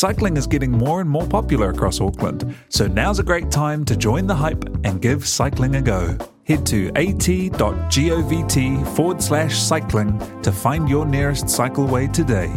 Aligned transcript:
Cycling 0.00 0.38
is 0.38 0.46
getting 0.46 0.72
more 0.72 1.02
and 1.02 1.10
more 1.10 1.26
popular 1.26 1.68
across 1.68 2.00
Auckland, 2.00 2.56
so 2.70 2.86
now's 2.86 3.18
a 3.18 3.22
great 3.22 3.50
time 3.50 3.84
to 3.84 3.94
join 3.94 4.26
the 4.26 4.34
hype 4.34 4.64
and 4.82 5.02
give 5.02 5.28
cycling 5.28 5.74
a 5.74 5.82
go. 5.82 6.16
Head 6.44 6.64
to 6.68 6.88
at.govt 6.96 8.86
forward 8.96 9.22
slash 9.22 9.58
cycling 9.58 10.18
to 10.40 10.50
find 10.52 10.88
your 10.88 11.04
nearest 11.04 11.44
cycleway 11.44 12.10
today. 12.10 12.48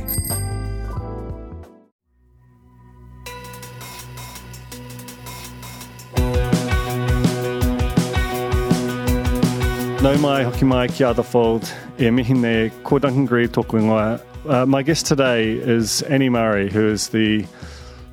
No 10.02 10.18
mai, 10.18 10.44
hoki 10.44 10.63
mai 10.63 10.88
ki 10.88 11.04
other 11.04 11.24
fold. 11.24 11.70
E 12.00 12.10
mihi 12.10 12.35
ne, 12.35 12.72
ko 12.85 13.00
Duncan 13.00 13.28
tōku 13.28 13.82
ingoa. 13.82 14.32
Uh, 14.46 14.66
my 14.66 14.84
guest 14.84 15.05
today 15.05 15.54
is 15.54 16.02
Annie 16.04 16.27
Murray, 16.27 16.70
who 16.70 16.86
is 16.86 17.10
the 17.10 17.46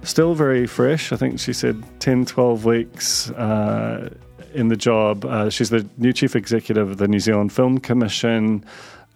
still 0.04 0.34
very 0.34 0.64
fresh. 0.64 1.10
I 1.10 1.16
think 1.16 1.40
she 1.40 1.52
said 1.52 1.82
10, 1.98 2.24
12 2.24 2.64
weeks 2.64 3.30
uh, 3.32 4.14
in 4.54 4.68
the 4.68 4.76
job. 4.76 5.24
Uh, 5.24 5.50
she's 5.50 5.70
the 5.70 5.84
new 5.98 6.12
chief 6.12 6.36
executive 6.36 6.88
of 6.88 6.98
the 6.98 7.08
New 7.08 7.18
Zealand 7.18 7.52
Film 7.52 7.78
Commission, 7.78 8.64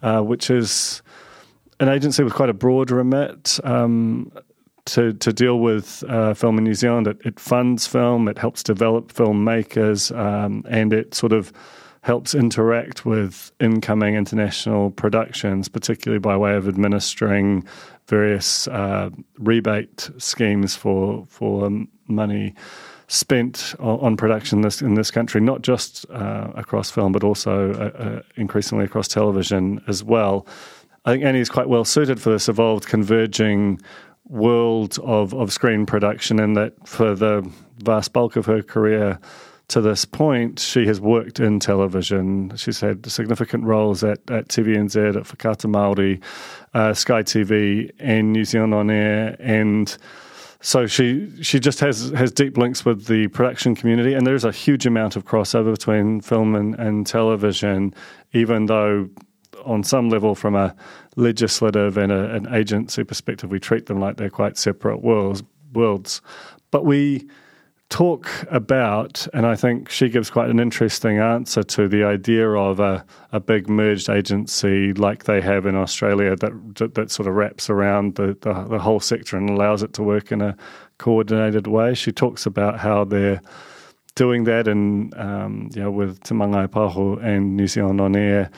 uh, 0.03 0.19
which 0.21 0.49
is 0.49 1.01
an 1.79 1.87
agency 1.87 2.21
with 2.21 2.33
quite 2.33 2.49
a 2.49 2.53
broad 2.53 2.91
remit. 2.91 3.61
Um, 3.63 4.29
to, 4.87 5.13
to 5.13 5.33
deal 5.33 5.59
with 5.59 6.03
uh, 6.09 6.33
film 6.33 6.57
in 6.57 6.63
New 6.63 6.75
Zealand, 6.75 7.07
it, 7.07 7.17
it, 7.25 7.39
funds 7.39 7.87
film, 7.87 8.27
it 8.27 8.37
helps 8.37 8.61
develop 8.61 9.11
filmmakers, 9.11 10.15
um, 10.15 10.63
and 10.69 10.93
it 10.93 11.15
sort 11.15 11.31
of 11.31 11.51
helps 12.05 12.35
interact 12.35 13.03
with 13.03 13.51
incoming 13.59 14.13
international 14.13 14.91
productions, 14.91 15.67
particularly 15.67 16.19
by 16.19 16.37
way 16.37 16.55
of 16.55 16.67
administering 16.67 17.65
various 18.05 18.67
uh, 18.67 19.09
rebate 19.39 20.11
schemes 20.19 20.75
for 20.75 21.25
for 21.27 21.67
money 22.07 22.53
spent 23.07 23.73
on, 23.79 24.15
production 24.17 24.59
in 24.59 24.61
this, 24.61 24.81
in 24.81 24.93
this 24.93 25.09
country, 25.09 25.41
not 25.41 25.63
just 25.63 26.05
uh, 26.11 26.51
across 26.55 26.91
film, 26.91 27.11
but 27.11 27.23
also 27.23 27.71
uh, 27.73 28.03
uh, 28.03 28.21
increasingly 28.35 28.85
across 28.85 29.07
television 29.07 29.81
as 29.87 30.03
well. 30.03 30.45
I 31.05 31.11
think 31.11 31.23
Annie 31.23 31.39
is 31.39 31.49
quite 31.49 31.69
well 31.69 31.85
suited 31.85 32.21
for 32.21 32.29
this 32.31 32.47
evolved, 32.49 32.87
converging 32.87 33.79
world 34.27 34.99
of, 35.03 35.33
of 35.33 35.51
screen 35.51 35.85
production, 35.87 36.39
and 36.39 36.55
that 36.55 36.73
for 36.87 37.15
the 37.15 37.47
vast 37.83 38.13
bulk 38.13 38.35
of 38.35 38.45
her 38.45 38.61
career, 38.61 39.19
to 39.69 39.81
this 39.81 40.05
point, 40.05 40.59
she 40.59 40.85
has 40.85 41.01
worked 41.01 41.39
in 41.39 41.59
television. 41.59 42.55
She's 42.55 42.79
had 42.79 43.09
significant 43.09 43.63
roles 43.63 44.03
at, 44.03 44.19
at 44.29 44.47
TVNZ, 44.47 45.15
at 45.15 45.23
Whakaata 45.23 45.67
Māori, 45.67 46.21
uh, 46.73 46.93
Sky 46.93 47.23
TV, 47.23 47.91
and 47.99 48.31
New 48.31 48.45
Zealand 48.45 48.75
On 48.75 48.91
Air. 48.91 49.35
And 49.39 49.95
so 50.61 50.85
she 50.85 51.31
she 51.41 51.59
just 51.59 51.79
has, 51.79 52.11
has 52.11 52.31
deep 52.31 52.57
links 52.57 52.85
with 52.85 53.07
the 53.07 53.27
production 53.29 53.75
community. 53.75 54.13
And 54.13 54.27
there's 54.27 54.45
a 54.45 54.51
huge 54.51 54.85
amount 54.85 55.15
of 55.15 55.25
crossover 55.25 55.71
between 55.71 56.21
film 56.21 56.55
and, 56.55 56.75
and 56.75 57.07
television, 57.07 57.93
even 58.33 58.67
though 58.67 59.09
on 59.65 59.83
some 59.83 60.09
level, 60.09 60.35
from 60.35 60.55
a 60.55 60.75
legislative 61.15 61.97
and 61.97 62.11
a, 62.11 62.35
an 62.35 62.53
agency 62.53 63.03
perspective, 63.03 63.49
we 63.49 63.59
treat 63.59 63.87
them 63.87 63.99
like 63.99 64.17
they're 64.17 64.29
quite 64.29 64.57
separate 64.57 65.01
worlds. 65.01 65.43
worlds. 65.73 66.21
But 66.69 66.85
we 66.85 67.27
talk 67.89 68.27
about, 68.49 69.27
and 69.33 69.45
I 69.45 69.55
think 69.55 69.89
she 69.89 70.09
gives 70.09 70.29
quite 70.29 70.49
an 70.49 70.59
interesting 70.59 71.19
answer 71.19 71.63
to 71.63 71.87
the 71.87 72.03
idea 72.03 72.49
of 72.49 72.79
a, 72.79 73.05
a 73.31 73.39
big 73.39 73.69
merged 73.69 74.09
agency 74.09 74.93
like 74.93 75.25
they 75.25 75.39
have 75.41 75.65
in 75.65 75.75
Australia 75.75 76.35
that 76.35 76.93
that 76.95 77.11
sort 77.11 77.27
of 77.27 77.35
wraps 77.35 77.69
around 77.69 78.15
the, 78.15 78.37
the, 78.41 78.53
the 78.69 78.79
whole 78.79 78.99
sector 78.99 79.37
and 79.37 79.49
allows 79.49 79.83
it 79.83 79.93
to 79.93 80.03
work 80.03 80.31
in 80.31 80.41
a 80.41 80.57
coordinated 80.97 81.67
way. 81.67 81.93
She 81.93 82.11
talks 82.11 82.45
about 82.45 82.79
how 82.79 83.05
they're 83.05 83.41
doing 84.15 84.45
that 84.45 84.67
in 84.67 85.11
um, 85.15 85.69
you 85.73 85.83
know 85.83 85.91
with 85.91 86.23
Te 86.23 86.33
Māngai 86.33 86.67
Pāho 86.67 87.23
and 87.23 87.55
New 87.55 87.67
Zealand 87.67 88.01
on 88.01 88.15
air 88.15 88.49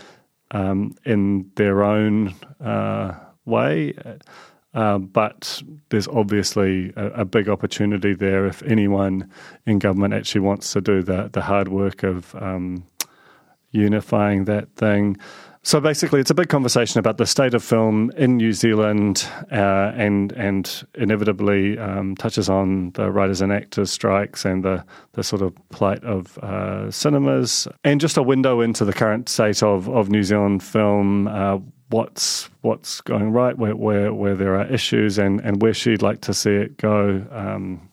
um, 0.51 0.95
in 1.05 1.51
their 1.55 1.83
own 1.83 2.33
uh, 2.61 3.13
way. 3.45 3.93
Uh, 4.73 4.97
but 4.97 5.61
there's 5.89 6.07
obviously 6.09 6.93
a, 6.95 7.21
a, 7.21 7.25
big 7.25 7.47
opportunity 7.49 8.13
there 8.13 8.45
if 8.45 8.61
anyone 8.63 9.27
in 9.65 9.79
government 9.79 10.13
actually 10.13 10.41
wants 10.41 10.71
to 10.73 10.81
do 10.81 11.01
the, 11.01 11.29
the 11.31 11.41
hard 11.41 11.69
work 11.69 12.03
of 12.03 12.35
um, 12.35 12.83
unifying 13.71 14.45
that 14.45 14.69
thing. 14.75 15.17
So 15.63 15.81
basically, 15.81 16.21
it's 16.21 16.31
a 16.31 16.33
big 16.33 16.47
conversation 16.47 16.99
about 16.99 17.17
the 17.17 17.25
state 17.25 17.53
of 17.53 17.61
film 17.61 18.09
in 18.15 18.37
New 18.37 18.53
Zealand, 18.53 19.27
uh, 19.51 19.91
and 19.95 20.31
and 20.31 20.87
inevitably 20.95 21.77
um, 21.77 22.15
touches 22.15 22.47
on 22.47 22.91
the 22.91 23.11
writers 23.11 23.41
and 23.41 23.51
actors 23.51 23.91
strikes 23.91 24.45
and 24.45 24.63
the 24.63 24.85
the 25.11 25.23
sort 25.23 25.41
of 25.41 25.53
plight 25.69 26.01
of 26.05 26.37
uh, 26.37 26.89
cinemas, 26.89 27.67
and 27.83 27.99
just 27.99 28.15
a 28.15 28.23
window 28.23 28.61
into 28.61 28.85
the 28.85 28.93
current 28.93 29.27
state 29.27 29.61
of 29.61 29.89
of 29.89 30.09
New 30.09 30.23
Zealand 30.23 30.63
film. 30.63 31.27
Uh, 31.27 31.57
what's 31.89 32.49
what's 32.61 33.01
going 33.01 33.31
right, 33.31 33.57
where 33.57 33.75
where, 33.75 34.13
where 34.13 34.35
there 34.35 34.55
are 34.55 34.65
issues, 34.67 35.17
and, 35.17 35.39
and 35.41 35.61
where 35.61 35.73
she'd 35.73 36.01
like 36.01 36.21
to 36.21 36.33
see 36.33 36.55
it 36.55 36.77
go. 36.77 37.25
Um, 37.31 37.89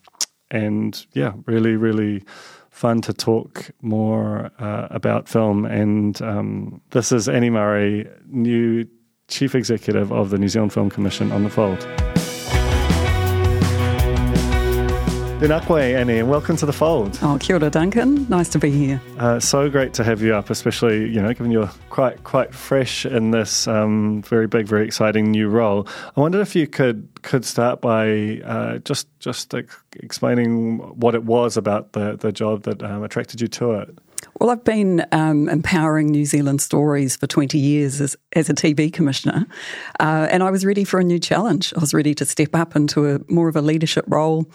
and 0.50 1.04
yeah, 1.12 1.32
really, 1.46 1.76
really 1.76 2.22
fun 2.70 3.00
to 3.02 3.12
talk 3.12 3.70
more 3.82 4.50
uh, 4.58 4.88
about 4.90 5.28
film. 5.28 5.64
And 5.64 6.20
um, 6.22 6.80
this 6.90 7.12
is 7.12 7.28
Annie 7.28 7.50
Murray, 7.50 8.08
new 8.26 8.86
chief 9.28 9.54
executive 9.54 10.12
of 10.12 10.30
the 10.30 10.38
New 10.38 10.48
Zealand 10.48 10.72
Film 10.72 10.90
Commission 10.90 11.32
on 11.32 11.44
the 11.44 11.50
Fold. 11.50 11.86
Tēnā 15.44 15.62
koe, 15.66 15.76
Annie, 15.76 16.20
and 16.20 16.30
welcome 16.30 16.56
to 16.56 16.64
the 16.64 16.72
fold. 16.72 17.18
Oh, 17.20 17.36
kia 17.38 17.56
ora, 17.56 17.68
Duncan. 17.68 18.26
Nice 18.30 18.48
to 18.48 18.58
be 18.58 18.70
here. 18.70 18.98
Uh, 19.18 19.38
so 19.38 19.68
great 19.68 19.92
to 19.92 20.02
have 20.02 20.22
you 20.22 20.34
up, 20.34 20.48
especially, 20.48 21.00
you 21.10 21.20
know, 21.20 21.34
given 21.34 21.50
you're 21.50 21.70
quite 21.90 22.24
quite 22.24 22.54
fresh 22.54 23.04
in 23.04 23.30
this 23.30 23.68
um, 23.68 24.22
very 24.22 24.46
big, 24.46 24.66
very 24.66 24.86
exciting 24.86 25.30
new 25.30 25.50
role. 25.50 25.86
I 26.16 26.20
wondered 26.20 26.40
if 26.40 26.56
you 26.56 26.66
could 26.66 27.06
could 27.20 27.44
start 27.44 27.82
by 27.82 28.40
uh, 28.42 28.78
just 28.78 29.06
just 29.20 29.52
ex- 29.52 29.76
explaining 29.96 30.78
what 30.98 31.14
it 31.14 31.24
was 31.24 31.58
about 31.58 31.92
the, 31.92 32.16
the 32.16 32.32
job 32.32 32.62
that 32.62 32.82
um, 32.82 33.02
attracted 33.02 33.42
you 33.42 33.48
to 33.48 33.72
it. 33.72 33.98
Well, 34.40 34.48
I've 34.48 34.64
been 34.64 35.04
um, 35.12 35.50
empowering 35.50 36.06
New 36.06 36.24
Zealand 36.24 36.62
stories 36.62 37.16
for 37.16 37.26
20 37.26 37.58
years 37.58 38.00
as, 38.00 38.16
as 38.32 38.48
a 38.48 38.54
TV 38.54 38.90
commissioner, 38.90 39.46
uh, 40.00 40.26
and 40.30 40.42
I 40.42 40.50
was 40.50 40.64
ready 40.64 40.84
for 40.84 40.98
a 40.98 41.04
new 41.04 41.18
challenge. 41.18 41.74
I 41.76 41.80
was 41.80 41.92
ready 41.92 42.14
to 42.14 42.24
step 42.24 42.54
up 42.54 42.74
into 42.74 43.06
a 43.06 43.20
more 43.28 43.48
of 43.48 43.56
a 43.56 43.60
leadership 43.60 44.06
role 44.08 44.46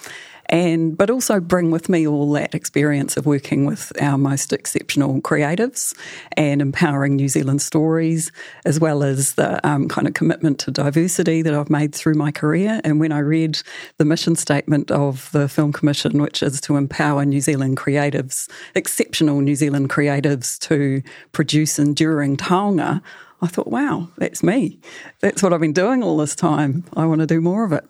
and 0.49 0.97
but 0.97 1.09
also 1.09 1.39
bring 1.39 1.71
with 1.71 1.87
me 1.87 2.07
all 2.07 2.31
that 2.33 2.53
experience 2.53 3.15
of 3.15 3.25
working 3.25 3.65
with 3.65 3.91
our 4.01 4.17
most 4.17 4.51
exceptional 4.51 5.21
creatives 5.21 5.95
and 6.33 6.61
empowering 6.61 7.15
New 7.15 7.29
Zealand 7.29 7.61
stories, 7.61 8.31
as 8.65 8.79
well 8.79 9.03
as 9.03 9.35
the 9.35 9.65
um, 9.67 9.87
kind 9.87 10.07
of 10.07 10.13
commitment 10.13 10.59
to 10.59 10.71
diversity 10.71 11.41
that 11.43 11.53
I've 11.53 11.69
made 11.69 11.93
through 11.93 12.15
my 12.15 12.31
career. 12.31 12.81
And 12.83 12.99
when 12.99 13.11
I 13.11 13.19
read 13.19 13.61
the 13.97 14.05
mission 14.05 14.35
statement 14.35 14.91
of 14.91 15.31
the 15.31 15.47
Film 15.47 15.71
Commission, 15.71 16.21
which 16.21 16.41
is 16.41 16.59
to 16.61 16.75
empower 16.75 17.23
New 17.25 17.41
Zealand 17.41 17.77
creatives, 17.77 18.49
exceptional 18.75 19.41
New 19.41 19.55
Zealand 19.55 19.89
creatives, 19.89 20.57
to 20.59 21.01
produce 21.31 21.77
enduring 21.79 22.37
taonga. 22.37 23.01
I 23.41 23.47
thought, 23.47 23.67
wow, 23.67 24.09
that's 24.17 24.43
me. 24.43 24.79
That's 25.21 25.41
what 25.41 25.53
I've 25.53 25.61
been 25.61 25.71
doing 25.71 26.03
all 26.03 26.17
this 26.17 26.35
time. 26.35 26.83
I 26.97 27.05
want 27.05 27.21
to 27.21 27.27
do 27.27 27.39
more 27.39 27.63
of 27.63 27.71
it. 27.71 27.85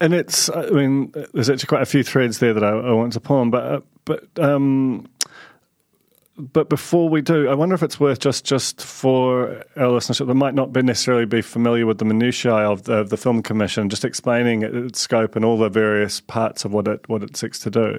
And 0.00 0.14
it's, 0.14 0.48
I 0.50 0.70
mean, 0.70 1.12
there's 1.34 1.50
actually 1.50 1.66
quite 1.66 1.82
a 1.82 1.86
few 1.86 2.04
threads 2.04 2.38
there 2.38 2.54
that 2.54 2.62
I, 2.62 2.68
I 2.68 2.92
want 2.92 3.12
to 3.14 3.20
pull 3.20 3.38
on, 3.38 3.50
but 3.50 3.64
uh, 3.64 3.80
but 4.04 4.38
um, 4.38 5.08
but 6.38 6.68
before 6.68 7.08
we 7.08 7.20
do, 7.20 7.48
I 7.48 7.54
wonder 7.54 7.74
if 7.74 7.82
it's 7.82 7.98
worth 7.98 8.20
just 8.20 8.44
just 8.44 8.80
for 8.80 9.64
our 9.76 9.88
listenership 9.88 10.28
that 10.28 10.34
might 10.34 10.54
not 10.54 10.72
be 10.72 10.82
necessarily 10.82 11.26
be 11.26 11.42
familiar 11.42 11.84
with 11.84 11.98
the 11.98 12.04
minutiae 12.04 12.70
of 12.70 12.84
the, 12.84 12.94
of 12.94 13.10
the 13.10 13.16
film 13.16 13.42
commission, 13.42 13.88
just 13.88 14.04
explaining 14.04 14.62
its 14.62 15.00
scope 15.00 15.34
and 15.34 15.44
all 15.44 15.58
the 15.58 15.68
various 15.68 16.20
parts 16.20 16.64
of 16.64 16.72
what 16.72 16.86
it 16.86 17.06
what 17.08 17.24
it 17.24 17.36
seeks 17.36 17.58
to 17.58 17.70
do. 17.70 17.98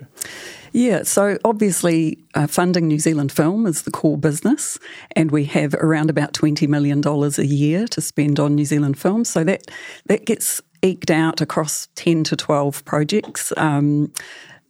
Yeah, 0.72 1.04
so 1.04 1.38
obviously, 1.44 2.18
uh, 2.36 2.48
funding 2.48 2.88
New 2.88 3.00
Zealand 3.00 3.32
film 3.32 3.66
is 3.66 3.82
the 3.82 3.92
core 3.92 4.18
business, 4.18 4.80
and 5.16 5.32
we 5.32 5.44
have 5.46 5.74
around 5.74 6.10
about 6.10 6.32
twenty 6.32 6.66
million 6.66 7.02
dollars 7.02 7.38
a 7.40 7.46
year 7.46 7.88
to 7.88 8.00
spend 8.00 8.40
on 8.40 8.56
New 8.56 8.66
Zealand 8.66 8.98
film. 8.98 9.26
So 9.26 9.44
that 9.44 9.70
that 10.06 10.26
gets 10.26 10.62
eked 10.82 11.12
out 11.12 11.42
across 11.42 11.88
ten 11.96 12.24
to 12.26 12.36
twelve 12.36 12.84
projects. 12.86 13.54
Um, 13.58 14.12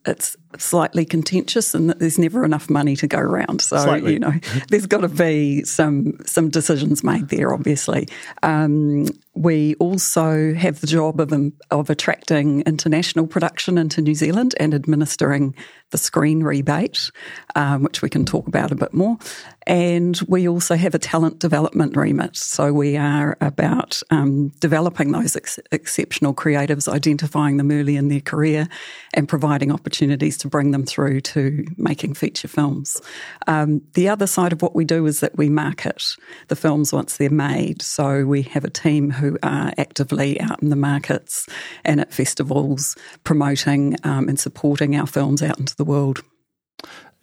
it's 0.06 0.36
slightly 0.58 1.06
contentious 1.06 1.76
and 1.76 1.90
that 1.90 2.00
there's 2.00 2.18
never 2.18 2.44
enough 2.44 2.70
money 2.70 2.96
to 2.96 3.08
go 3.08 3.20
around. 3.20 3.62
So 3.62 3.78
slightly. 3.78 4.14
you 4.14 4.20
know, 4.20 4.34
there's 4.70 4.88
got 4.88 5.02
to 5.02 5.10
be 5.10 5.64
some 5.64 6.18
some 6.26 6.50
decisions 6.50 7.04
made 7.04 7.30
there. 7.30 7.54
Obviously, 7.54 8.08
um, 8.44 9.06
we 9.36 9.76
also 9.76 10.54
have 10.54 10.82
the 10.82 10.88
job 10.88 11.20
of 11.20 11.34
of 11.72 11.90
attracting 11.90 12.62
international 12.62 13.28
production 13.28 13.78
into 13.78 14.02
New 14.02 14.16
Zealand 14.16 14.56
and 14.60 14.74
administering 14.74 15.56
the 15.92 15.98
screen 15.98 16.44
rebate, 16.44 17.12
um, 17.56 17.84
which 17.84 18.02
we 18.02 18.10
can 18.10 18.26
talk 18.26 18.48
about 18.48 18.72
a 18.72 18.76
bit 18.76 18.94
more. 18.94 19.18
And 19.66 20.20
we 20.28 20.48
also 20.48 20.76
have 20.76 20.96
a 20.96 21.00
talent 21.00 21.40
development 21.40 21.96
remit. 21.96 22.36
So 22.36 22.74
we 22.74 22.98
are 22.98 23.38
about 23.40 24.02
um, 24.10 24.50
developing 24.60 25.12
those 25.12 25.36
ex- 25.36 25.60
exceptional 25.72 26.34
creatives, 26.34 26.88
identifying 26.88 27.58
them 27.58 27.72
early 27.72 27.96
in 27.96 28.08
their 28.08 28.20
career, 28.20 28.68
and 29.14 29.30
providing 29.30 29.72
opportunities 29.72 30.38
to 30.40 30.48
bring 30.48 30.72
them 30.72 30.86
through 30.86 31.22
to 31.22 31.66
making 31.78 32.14
feature 32.16 32.48
films. 32.48 33.02
Um, 33.48 33.82
the 33.94 34.10
other 34.10 34.28
side 34.28 34.54
of 34.54 34.62
what 34.62 34.76
we 34.76 34.86
do 34.86 35.06
is 35.06 35.20
that 35.20 35.38
we 35.38 35.50
market 35.50 36.16
the 36.48 36.56
films 36.56 36.92
once 36.94 37.18
they're 37.18 37.30
made. 37.30 37.82
So 37.82 38.26
we 38.26 38.42
have 38.44 38.64
a 38.64 38.70
team 38.70 39.12
who 39.12 39.38
are 39.44 39.74
actively 39.78 40.40
out 40.42 40.62
in 40.62 40.70
the 40.70 40.76
markets 40.76 41.48
and 41.86 42.00
at 42.00 42.14
festivals 42.14 42.96
promoting 43.24 43.96
um, 44.04 44.28
and 44.28 44.40
supporting 44.40 44.96
our 44.96 45.08
films 45.08 45.42
out 45.42 45.60
into 45.60 45.76
the 45.76 45.86
world. 45.86 46.22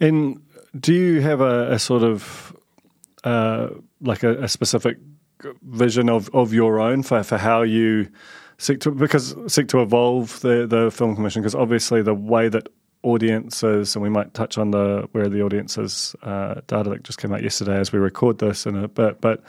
And 0.01 0.43
do 0.79 0.93
you 0.93 1.21
have 1.21 1.41
a, 1.41 1.73
a 1.73 1.79
sort 1.79 2.03
of 2.03 2.55
uh, 3.25 3.69
like 4.01 4.23
a, 4.23 4.45
a, 4.45 4.49
specific 4.49 4.99
vision 5.63 6.09
of, 6.09 6.31
of 6.35 6.53
your 6.53 6.81
own 6.81 7.03
for, 7.03 7.23
for 7.23 7.39
how 7.39 7.63
you 7.63 8.09
seek 8.59 8.81
to 8.81 8.91
because 8.91 9.35
seek 9.53 9.69
to 9.69 9.81
evolve 9.81 10.41
the, 10.41 10.67
the 10.67 10.91
film 10.91 11.17
commission? 11.17 11.43
Because 11.43 11.55
obviously 11.55 12.03
the 12.03 12.15
way 12.15 12.49
that 12.49 12.69
audiences, 13.03 13.95
and 13.95 14.03
we 14.03 14.09
might 14.09 14.35
touch 14.35 14.59
on 14.59 14.71
the 14.71 15.09
where 15.13 15.29
the 15.29 15.43
audiences 15.43 16.17
uh, 16.23 16.61
data 16.67 16.91
that 16.91 17.05
just 17.05 17.19
came 17.19 17.33
out 17.33 17.43
yesterday 17.43 17.79
as 17.79 17.93
we 17.93 17.99
record 17.99 18.39
this 18.39 18.67
in 18.67 18.77
a 18.77 18.89
bit, 18.89 19.21
but 19.21 19.43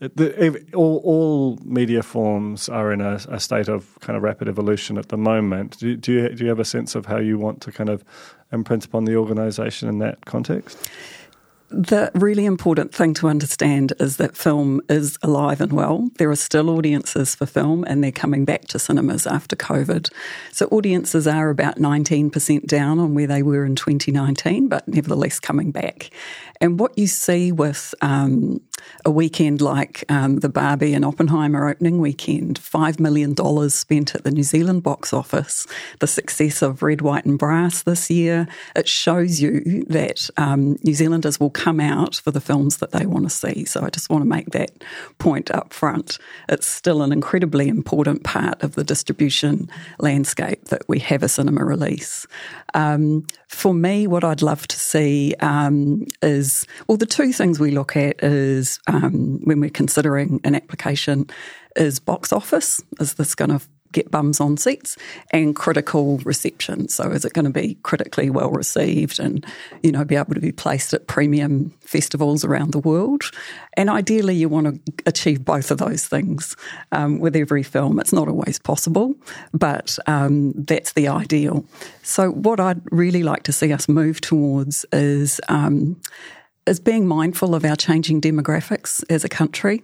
the, 0.00 0.64
all, 0.74 1.02
all, 1.04 1.58
media 1.62 2.02
forms 2.02 2.70
are 2.70 2.90
in 2.90 3.02
a, 3.02 3.20
a, 3.28 3.38
state 3.38 3.68
of 3.68 3.98
kind 4.00 4.16
of 4.16 4.22
rapid 4.22 4.48
evolution 4.48 4.96
at 4.96 5.10
the 5.10 5.18
moment. 5.18 5.76
Do, 5.78 5.94
do, 5.94 6.12
you, 6.12 6.28
do 6.30 6.44
you 6.44 6.48
have 6.48 6.58
a 6.58 6.64
sense 6.64 6.94
of 6.94 7.04
how 7.04 7.18
you 7.18 7.36
want 7.36 7.60
to 7.62 7.72
kind 7.72 7.90
of 7.90 8.02
imprint 8.50 8.86
upon 8.86 9.04
the 9.04 9.16
organisation 9.16 9.90
in 9.90 9.98
that 9.98 10.24
context? 10.24 10.90
The 11.72 12.10
really 12.14 12.46
important 12.46 12.92
thing 12.92 13.14
to 13.14 13.28
understand 13.28 13.92
is 14.00 14.16
that 14.16 14.36
film 14.36 14.80
is 14.88 15.16
alive 15.22 15.60
and 15.60 15.72
well. 15.72 16.10
There 16.18 16.28
are 16.28 16.36
still 16.36 16.68
audiences 16.68 17.36
for 17.36 17.46
film 17.46 17.84
and 17.84 18.02
they're 18.02 18.10
coming 18.10 18.44
back 18.44 18.62
to 18.68 18.78
cinemas 18.80 19.24
after 19.24 19.54
COVID. 19.54 20.10
So 20.50 20.66
audiences 20.72 21.28
are 21.28 21.48
about 21.48 21.76
19% 21.76 22.66
down 22.66 22.98
on 22.98 23.14
where 23.14 23.28
they 23.28 23.44
were 23.44 23.64
in 23.64 23.76
2019, 23.76 24.68
but 24.68 24.88
nevertheless 24.88 25.38
coming 25.38 25.70
back. 25.70 26.10
And 26.60 26.78
what 26.78 26.96
you 26.98 27.06
see 27.06 27.52
with 27.52 27.94
um, 28.02 28.60
a 29.04 29.10
weekend 29.10 29.60
like 29.60 30.04
um, 30.10 30.40
the 30.40 30.48
Barbie 30.48 30.92
and 30.92 31.04
Oppenheimer 31.04 31.68
opening 31.68 32.00
weekend, 32.00 32.60
$5 32.60 33.00
million 33.00 33.34
spent 33.70 34.14
at 34.14 34.24
the 34.24 34.30
New 34.30 34.42
Zealand 34.42 34.82
box 34.82 35.12
office, 35.12 35.66
the 36.00 36.06
success 36.06 36.60
of 36.60 36.82
Red, 36.82 37.00
White 37.00 37.24
and 37.24 37.38
Brass 37.38 37.82
this 37.82 38.10
year, 38.10 38.46
it 38.76 38.88
shows 38.88 39.40
you 39.40 39.84
that 39.88 40.28
um, 40.36 40.76
New 40.84 40.94
Zealanders 40.94 41.40
will 41.40 41.50
come 41.50 41.80
out 41.80 42.16
for 42.16 42.30
the 42.30 42.40
films 42.40 42.78
that 42.78 42.92
they 42.92 43.06
want 43.06 43.24
to 43.24 43.30
see. 43.30 43.64
So 43.64 43.82
I 43.82 43.88
just 43.88 44.10
want 44.10 44.22
to 44.22 44.28
make 44.28 44.50
that 44.50 44.84
point 45.18 45.50
up 45.50 45.72
front. 45.72 46.18
It's 46.48 46.66
still 46.66 47.02
an 47.02 47.12
incredibly 47.12 47.68
important 47.68 48.22
part 48.22 48.62
of 48.62 48.74
the 48.74 48.84
distribution 48.84 49.70
landscape 49.98 50.66
that 50.66 50.82
we 50.88 50.98
have 50.98 51.22
a 51.22 51.28
cinema 51.28 51.64
release. 51.64 52.26
Um, 52.74 53.26
for 53.48 53.74
me, 53.74 54.06
what 54.06 54.24
I'd 54.24 54.42
love 54.42 54.68
to 54.68 54.78
see 54.78 55.34
um, 55.40 56.06
is 56.50 56.66
well, 56.86 56.96
the 56.96 57.06
two 57.06 57.32
things 57.32 57.60
we 57.60 57.70
look 57.70 57.96
at 57.96 58.22
is 58.22 58.78
um, 58.86 59.40
when 59.44 59.60
we're 59.60 59.70
considering 59.70 60.40
an 60.44 60.54
application 60.54 61.28
is 61.76 62.00
box 62.00 62.32
office. 62.32 62.82
Is 62.98 63.14
this 63.14 63.34
going 63.34 63.50
to 63.50 63.60
get 63.92 64.10
bums 64.10 64.40
on 64.40 64.56
seats 64.56 64.96
and 65.32 65.56
critical 65.56 66.18
reception. 66.18 66.88
So 66.88 67.10
is 67.10 67.24
it 67.24 67.32
going 67.32 67.44
to 67.44 67.50
be 67.50 67.74
critically 67.82 68.30
well 68.30 68.50
received 68.50 69.18
and, 69.18 69.44
you 69.82 69.90
know, 69.90 70.04
be 70.04 70.16
able 70.16 70.34
to 70.34 70.40
be 70.40 70.52
placed 70.52 70.94
at 70.94 71.06
premium 71.06 71.72
festivals 71.80 72.44
around 72.44 72.72
the 72.72 72.78
world? 72.78 73.24
And 73.74 73.90
ideally 73.90 74.34
you 74.34 74.48
want 74.48 74.66
to 74.86 74.92
achieve 75.06 75.44
both 75.44 75.70
of 75.70 75.78
those 75.78 76.06
things 76.06 76.56
um, 76.92 77.18
with 77.18 77.34
every 77.34 77.62
film. 77.62 77.98
It's 77.98 78.12
not 78.12 78.28
always 78.28 78.58
possible, 78.58 79.14
but 79.52 79.98
um, 80.06 80.52
that's 80.56 80.92
the 80.92 81.08
ideal. 81.08 81.64
So 82.02 82.30
what 82.30 82.60
I'd 82.60 82.80
really 82.92 83.22
like 83.22 83.42
to 83.44 83.52
see 83.52 83.72
us 83.72 83.88
move 83.88 84.20
towards 84.20 84.84
is 84.92 85.40
um, 85.48 86.00
is 86.70 86.78
being 86.78 87.04
mindful 87.04 87.56
of 87.56 87.64
our 87.64 87.74
changing 87.74 88.20
demographics 88.20 89.02
as 89.10 89.24
a 89.24 89.28
country, 89.28 89.82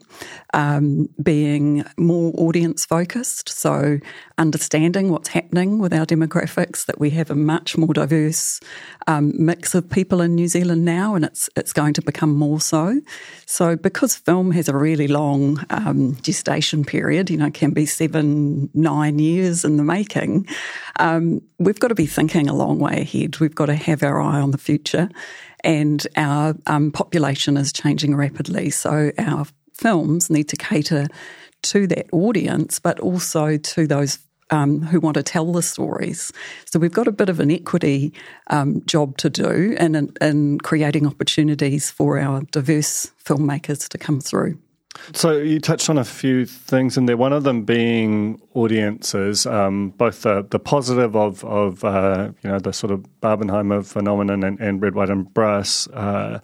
um, 0.54 1.08
being 1.20 1.84
more 1.98 2.32
audience 2.36 2.86
focused. 2.86 3.48
So, 3.48 3.98
understanding 4.38 5.10
what's 5.10 5.30
happening 5.30 5.80
with 5.80 5.92
our 5.92 6.06
demographics, 6.06 6.86
that 6.86 7.00
we 7.00 7.10
have 7.10 7.28
a 7.28 7.34
much 7.34 7.76
more 7.76 7.92
diverse 7.92 8.60
um, 9.08 9.32
mix 9.36 9.74
of 9.74 9.90
people 9.90 10.20
in 10.20 10.36
New 10.36 10.46
Zealand 10.46 10.84
now, 10.84 11.16
and 11.16 11.24
it's 11.24 11.50
it's 11.56 11.72
going 11.72 11.92
to 11.94 12.02
become 12.02 12.32
more 12.36 12.60
so. 12.60 13.00
So, 13.46 13.74
because 13.74 14.14
film 14.14 14.52
has 14.52 14.68
a 14.68 14.76
really 14.76 15.08
long 15.08 15.64
um, 15.70 16.14
gestation 16.22 16.84
period, 16.84 17.30
you 17.30 17.36
know, 17.36 17.50
can 17.50 17.72
be 17.72 17.86
seven, 17.86 18.70
nine 18.74 19.18
years 19.18 19.64
in 19.64 19.76
the 19.76 19.84
making, 19.84 20.46
um, 21.00 21.42
we've 21.58 21.80
got 21.80 21.88
to 21.88 21.96
be 21.96 22.06
thinking 22.06 22.48
a 22.48 22.54
long 22.54 22.78
way 22.78 23.00
ahead. 23.00 23.40
We've 23.40 23.54
got 23.54 23.66
to 23.66 23.74
have 23.74 24.04
our 24.04 24.20
eye 24.20 24.40
on 24.40 24.52
the 24.52 24.58
future 24.58 25.08
and 25.66 26.06
our 26.16 26.54
um, 26.66 26.92
population 26.92 27.56
is 27.56 27.72
changing 27.72 28.14
rapidly. 28.14 28.70
So 28.70 29.10
our 29.18 29.46
films 29.74 30.30
need 30.30 30.48
to 30.50 30.56
cater 30.56 31.08
to 31.62 31.86
that 31.88 32.06
audience, 32.12 32.78
but 32.78 33.00
also 33.00 33.56
to 33.56 33.86
those 33.88 34.18
um, 34.50 34.80
who 34.80 35.00
want 35.00 35.14
to 35.14 35.24
tell 35.24 35.52
the 35.52 35.62
stories. 35.62 36.32
So 36.66 36.78
we've 36.78 36.92
got 36.92 37.08
a 37.08 37.12
bit 37.12 37.28
of 37.28 37.40
an 37.40 37.50
equity 37.50 38.12
um, 38.46 38.84
job 38.86 39.16
to 39.18 39.28
do 39.28 39.74
in, 39.78 39.96
in, 39.96 40.12
in 40.20 40.58
creating 40.60 41.04
opportunities 41.04 41.90
for 41.90 42.20
our 42.20 42.42
diverse 42.52 43.10
filmmakers 43.24 43.88
to 43.88 43.98
come 43.98 44.20
through. 44.20 44.58
So 45.12 45.38
you 45.38 45.60
touched 45.60 45.88
on 45.88 45.98
a 45.98 46.04
few 46.04 46.46
things 46.46 46.96
in 46.96 47.06
there. 47.06 47.16
One 47.16 47.32
of 47.32 47.44
them 47.44 47.64
being 47.64 48.40
audiences, 48.54 49.46
um, 49.46 49.90
both 49.90 50.22
the, 50.22 50.46
the 50.50 50.58
positive 50.58 51.14
of 51.16 51.44
of 51.44 51.84
uh, 51.84 52.30
you 52.42 52.50
know 52.50 52.58
the 52.58 52.72
sort 52.72 52.90
of 52.90 53.06
Barbenheimer 53.20 53.86
phenomenon 53.86 54.42
and, 54.42 54.60
and 54.60 54.82
red, 54.82 54.94
white, 54.94 55.10
and 55.10 55.32
brass, 55.32 55.88
uh, 55.88 56.40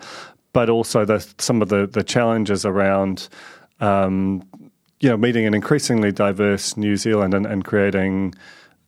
but 0.52 0.68
also 0.68 1.04
the, 1.04 1.26
some 1.38 1.62
of 1.62 1.68
the 1.68 1.86
the 1.86 2.02
challenges 2.02 2.64
around. 2.64 3.28
Um, 3.80 4.42
you 5.00 5.08
know, 5.08 5.16
meeting 5.16 5.44
an 5.46 5.52
increasingly 5.52 6.12
diverse 6.12 6.76
New 6.76 6.96
Zealand 6.96 7.34
and, 7.34 7.44
and 7.44 7.64
creating 7.64 8.34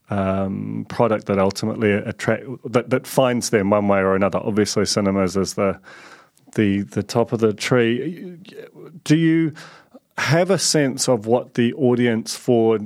um, 0.09 0.85
product 0.87 1.25
that 1.25 1.39
ultimately 1.39 1.91
attract 1.91 2.45
that, 2.65 2.89
that 2.89 3.05
finds 3.05 3.49
them 3.49 3.69
one 3.69 3.87
way 3.87 3.99
or 3.99 4.15
another. 4.15 4.39
Obviously, 4.39 4.85
cinemas 4.85 5.35
is 5.35 5.55
the 5.55 5.79
the 6.55 6.81
the 6.81 7.03
top 7.03 7.31
of 7.31 7.39
the 7.39 7.53
tree. 7.53 8.37
Do 9.03 9.15
you 9.15 9.53
have 10.17 10.49
a 10.49 10.57
sense 10.57 11.07
of 11.07 11.27
what 11.27 11.53
the 11.53 11.73
audience 11.73 12.35
for 12.35 12.79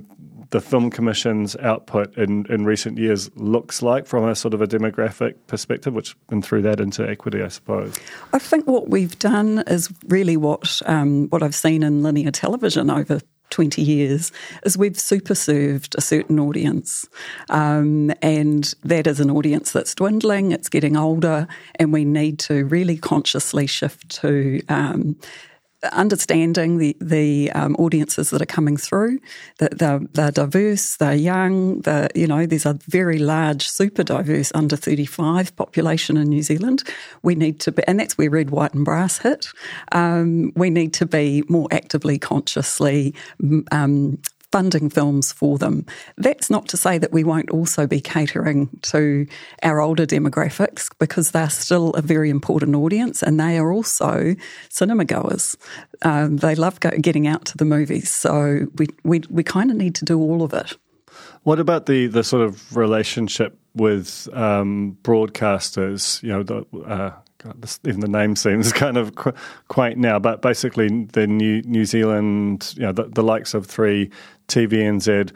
the 0.51 0.59
Film 0.59 0.89
Commission's 0.89 1.55
output 1.57 2.17
in, 2.17 2.45
in 2.47 2.65
recent 2.65 2.97
years 2.97 3.29
looks 3.35 3.81
like 3.81 4.07
from 4.07 4.27
a 4.27 4.35
sort 4.35 4.53
of 4.53 4.61
a 4.61 4.67
demographic 4.67 5.35
perspective, 5.47 5.93
which 5.93 6.15
and 6.29 6.43
through 6.43 6.63
that 6.63 6.79
into 6.79 7.07
equity, 7.07 7.43
I 7.43 7.49
suppose. 7.49 7.95
I 8.33 8.39
think 8.39 8.65
what 8.65 8.89
we've 8.89 9.17
done 9.19 9.63
is 9.67 9.93
really 10.07 10.37
what 10.37 10.81
um, 10.85 11.27
what 11.29 11.43
I've 11.43 11.55
seen 11.55 11.83
in 11.83 12.01
linear 12.01 12.31
television 12.31 12.89
over 12.89 13.21
20 13.49 13.81
years 13.81 14.31
is 14.63 14.77
we've 14.77 14.99
superserved 14.99 15.95
a 15.97 16.01
certain 16.01 16.39
audience. 16.39 17.07
Um, 17.49 18.11
and 18.21 18.73
that 18.83 19.07
is 19.07 19.19
an 19.19 19.29
audience 19.29 19.71
that's 19.71 19.95
dwindling, 19.95 20.51
it's 20.51 20.69
getting 20.69 20.95
older, 20.95 21.47
and 21.75 21.91
we 21.93 22.05
need 22.05 22.39
to 22.39 22.65
really 22.65 22.97
consciously 22.97 23.67
shift 23.67 24.09
to 24.21 24.61
um, 24.69 25.15
understanding 25.91 26.77
the 26.77 26.95
the 26.99 27.51
um, 27.51 27.75
audiences 27.77 28.29
that 28.29 28.41
are 28.41 28.45
coming 28.45 28.77
through, 28.77 29.19
that 29.59 29.77
they're, 29.77 29.99
they're 30.13 30.31
diverse, 30.31 30.97
they're 30.97 31.15
young, 31.15 31.81
they're, 31.81 32.09
you 32.15 32.27
know, 32.27 32.45
there's 32.45 32.65
a 32.65 32.77
very 32.87 33.17
large, 33.17 33.67
super 33.69 34.03
diverse 34.03 34.51
under 34.53 34.75
35 34.75 35.55
population 35.55 36.17
in 36.17 36.29
New 36.29 36.43
Zealand. 36.43 36.83
We 37.23 37.35
need 37.35 37.59
to 37.61 37.71
be, 37.71 37.83
and 37.87 37.99
that's 37.99 38.17
where 38.17 38.29
red, 38.29 38.49
white, 38.49 38.73
and 38.73 38.83
brass 38.83 39.19
hit. 39.19 39.47
Um, 39.91 40.51
we 40.55 40.69
need 40.69 40.93
to 40.95 41.05
be 41.05 41.43
more 41.47 41.67
actively, 41.71 42.19
consciously 42.19 43.15
um, 43.71 44.19
funding 44.51 44.89
films 44.89 45.31
for 45.31 45.57
them. 45.57 45.85
That's 46.17 46.49
not 46.49 46.67
to 46.69 46.77
say 46.77 46.97
that 46.97 47.11
we 47.11 47.23
won't 47.23 47.51
also 47.51 47.87
be 47.87 48.01
catering 48.01 48.69
to 48.83 49.27
our 49.63 49.79
older 49.79 50.05
demographics 50.05 50.89
because 50.99 51.31
they're 51.31 51.49
still 51.49 51.91
a 51.91 52.01
very 52.01 52.29
important 52.29 52.75
audience 52.75 53.21
and 53.21 53.39
they 53.39 53.57
are 53.57 53.71
also 53.71 54.35
cinema 54.69 55.05
goers. 55.05 55.57
Um, 56.01 56.37
they 56.37 56.55
love 56.55 56.79
go- 56.79 56.91
getting 56.91 57.27
out 57.27 57.45
to 57.45 57.57
the 57.57 57.65
movies. 57.65 58.09
So 58.09 58.67
we, 58.77 58.87
we, 59.03 59.21
we 59.29 59.43
kind 59.43 59.69
of 59.69 59.77
need 59.77 59.95
to 59.95 60.05
do 60.05 60.19
all 60.19 60.43
of 60.43 60.53
it. 60.53 60.75
What 61.43 61.59
about 61.59 61.85
the, 61.85 62.07
the 62.07 62.23
sort 62.23 62.43
of 62.43 62.75
relationship 62.75 63.57
with 63.75 64.27
um, 64.33 64.97
broadcasters? 65.03 66.21
You 66.21 66.29
know, 66.29 66.43
the, 66.43 66.65
uh, 66.85 67.11
God, 67.39 67.61
this, 67.61 67.79
even 67.85 68.01
the 68.01 68.07
name 68.07 68.35
seems 68.35 68.73
kind 68.73 68.97
of 68.97 69.15
qu- 69.15 69.33
quaint 69.69 69.97
now, 69.97 70.19
but 70.19 70.41
basically 70.41 71.05
the 71.05 71.25
New 71.25 71.61
New 71.63 71.85
Zealand, 71.85 72.73
you 72.75 72.83
know, 72.83 72.91
the, 72.91 73.03
the 73.03 73.23
likes 73.23 73.53
of 73.53 73.65
Three, 73.65 74.09
TVNZ, 74.49 75.31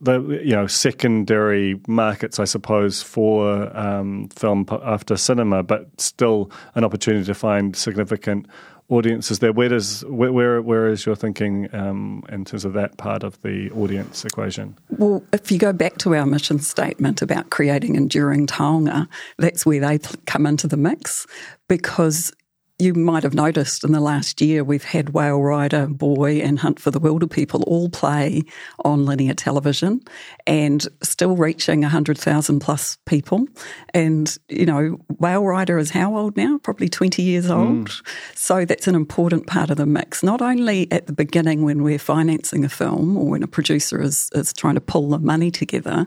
the 0.00 0.40
you 0.44 0.54
know 0.54 0.66
secondary 0.66 1.80
markets, 1.88 2.38
I 2.38 2.44
suppose, 2.44 3.02
for 3.02 3.74
um, 3.76 4.28
film 4.28 4.66
after 4.70 5.16
cinema, 5.16 5.62
but 5.62 6.00
still 6.00 6.50
an 6.74 6.84
opportunity 6.84 7.24
to 7.24 7.34
find 7.34 7.74
significant 7.74 8.46
audiences 8.94 9.40
there. 9.40 9.52
Where 9.52 9.68
does 9.68 10.04
where 10.06 10.32
where, 10.32 10.62
where 10.62 10.88
is 10.88 11.04
your 11.04 11.16
thinking 11.16 11.68
um, 11.74 12.22
in 12.28 12.44
terms 12.44 12.64
of 12.64 12.72
that 12.74 12.96
part 12.96 13.22
of 13.22 13.40
the 13.42 13.70
audience 13.72 14.24
equation? 14.24 14.76
Well, 14.90 15.22
if 15.32 15.50
you 15.50 15.58
go 15.58 15.72
back 15.72 15.98
to 15.98 16.14
our 16.14 16.26
mission 16.26 16.58
statement 16.58 17.22
about 17.22 17.50
creating 17.50 17.96
enduring 17.96 18.46
taonga, 18.46 19.08
that's 19.38 19.66
where 19.66 19.80
they 19.80 19.98
come 20.26 20.46
into 20.46 20.66
the 20.66 20.76
mix 20.76 21.26
because 21.68 22.32
you 22.78 22.92
might 22.92 23.22
have 23.22 23.34
noticed 23.34 23.84
in 23.84 23.92
the 23.92 24.00
last 24.00 24.40
year 24.40 24.64
we've 24.64 24.84
had 24.84 25.10
Whale 25.10 25.40
Rider, 25.40 25.86
Boy, 25.86 26.40
and 26.40 26.58
Hunt 26.58 26.80
for 26.80 26.90
the 26.90 27.00
Wilderpeople 27.00 27.62
all 27.68 27.88
play 27.88 28.42
on 28.84 29.06
linear 29.06 29.34
television 29.34 30.00
and 30.44 30.86
still 31.00 31.36
reaching 31.36 31.82
100,000 31.82 32.58
plus 32.58 32.98
people. 33.06 33.46
And, 33.92 34.36
you 34.48 34.66
know, 34.66 34.98
Whale 35.18 35.44
Rider 35.44 35.78
is 35.78 35.90
how 35.90 36.16
old 36.16 36.36
now? 36.36 36.58
Probably 36.58 36.88
20 36.88 37.22
years 37.22 37.46
hmm. 37.46 37.52
old. 37.52 37.88
Mm. 37.90 38.08
So 38.34 38.64
that's 38.64 38.88
an 38.88 38.96
important 38.96 39.46
part 39.46 39.70
of 39.70 39.76
the 39.76 39.86
mix, 39.86 40.24
not 40.24 40.42
only 40.42 40.90
at 40.90 41.06
the 41.06 41.12
beginning 41.12 41.62
when 41.62 41.84
we're 41.84 41.98
financing 42.00 42.64
a 42.64 42.68
film 42.68 43.16
or 43.16 43.28
when 43.28 43.44
a 43.44 43.48
producer 43.48 44.02
is, 44.02 44.30
is 44.34 44.52
trying 44.52 44.74
to 44.74 44.80
pull 44.80 45.10
the 45.10 45.20
money 45.20 45.52
together, 45.52 46.06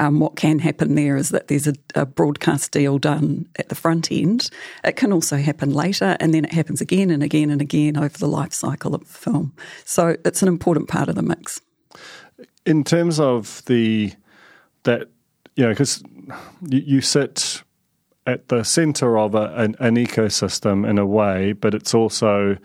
um, 0.00 0.18
what 0.18 0.34
can 0.34 0.58
happen 0.58 0.94
there 0.94 1.16
is 1.16 1.28
that 1.28 1.48
there's 1.48 1.66
a, 1.66 1.74
a, 1.94 2.06
broadcast 2.06 2.72
deal 2.72 2.98
done 2.98 3.46
at 3.56 3.68
the 3.68 3.74
front 3.74 4.10
end. 4.10 4.48
It 4.82 4.96
can 4.96 5.12
also 5.12 5.36
happen 5.36 5.74
later, 5.74 6.16
and 6.18 6.32
then 6.32 6.46
it 6.46 6.52
happens 6.52 6.80
again 6.80 7.10
and 7.10 7.22
again 7.22 7.50
and 7.50 7.60
again 7.60 7.98
over 7.98 8.16
the 8.16 8.26
life 8.26 8.54
cycle 8.54 8.94
of 8.94 9.02
the 9.02 9.12
film. 9.12 9.52
So 9.84 10.16
it's 10.24 10.40
an 10.40 10.48
important 10.48 10.88
part 10.88 11.10
of 11.10 11.16
the 11.16 11.22
mix. 11.22 11.60
In 12.64 12.82
terms 12.82 13.20
of 13.20 13.62
the 13.66 14.12
that 14.84 15.08
you 15.54 15.64
know, 15.64 15.70
because 15.70 16.02
you, 16.66 16.78
you 16.78 17.00
sit 17.02 17.62
at 18.26 18.48
the 18.48 18.64
centre 18.64 19.18
of 19.18 19.34
a, 19.34 19.52
an, 19.54 19.76
an 19.80 19.96
ecosystem 19.96 20.88
in 20.88 20.98
a 20.98 21.06
way, 21.06 21.52
but 21.52 21.74
it's 21.74 21.92
also 21.92 22.56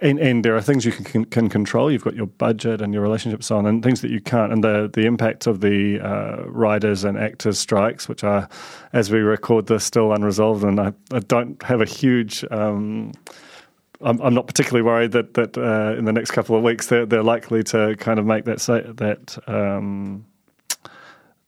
and, 0.00 0.18
and, 0.18 0.44
there 0.44 0.56
are 0.56 0.60
things 0.60 0.84
you 0.84 0.92
can, 0.92 1.24
can 1.24 1.48
control. 1.48 1.90
You've 1.90 2.04
got 2.04 2.14
your 2.14 2.26
budget 2.26 2.80
and 2.80 2.92
your 2.92 3.02
relationships 3.02 3.50
on, 3.50 3.66
and 3.66 3.82
things 3.82 4.00
that 4.00 4.10
you 4.10 4.20
can't. 4.20 4.52
And 4.52 4.62
the 4.62 4.90
the 4.92 5.06
impact 5.06 5.46
of 5.46 5.60
the 5.60 6.00
uh, 6.00 6.44
writers 6.46 7.04
and 7.04 7.18
actors 7.18 7.58
strikes, 7.58 8.08
which 8.08 8.24
are, 8.24 8.48
as 8.92 9.10
we 9.10 9.18
record 9.18 9.66
this, 9.66 9.84
still 9.84 10.12
unresolved. 10.12 10.64
And 10.64 10.80
I, 10.80 10.92
I 11.12 11.20
don't 11.20 11.62
have 11.62 11.80
a 11.80 11.84
huge. 11.84 12.44
Um, 12.50 13.12
I'm, 14.02 14.20
I'm, 14.20 14.34
not 14.34 14.46
particularly 14.46 14.82
worried 14.82 15.12
that 15.12 15.34
that 15.34 15.56
uh, 15.56 15.98
in 15.98 16.04
the 16.04 16.12
next 16.12 16.32
couple 16.32 16.56
of 16.56 16.62
weeks 16.62 16.88
they're, 16.88 17.06
they're 17.06 17.22
likely 17.22 17.62
to 17.64 17.96
kind 17.96 18.18
of 18.18 18.26
make 18.26 18.44
that 18.44 18.60
say, 18.60 18.82
that 18.82 19.38
um, 19.48 20.24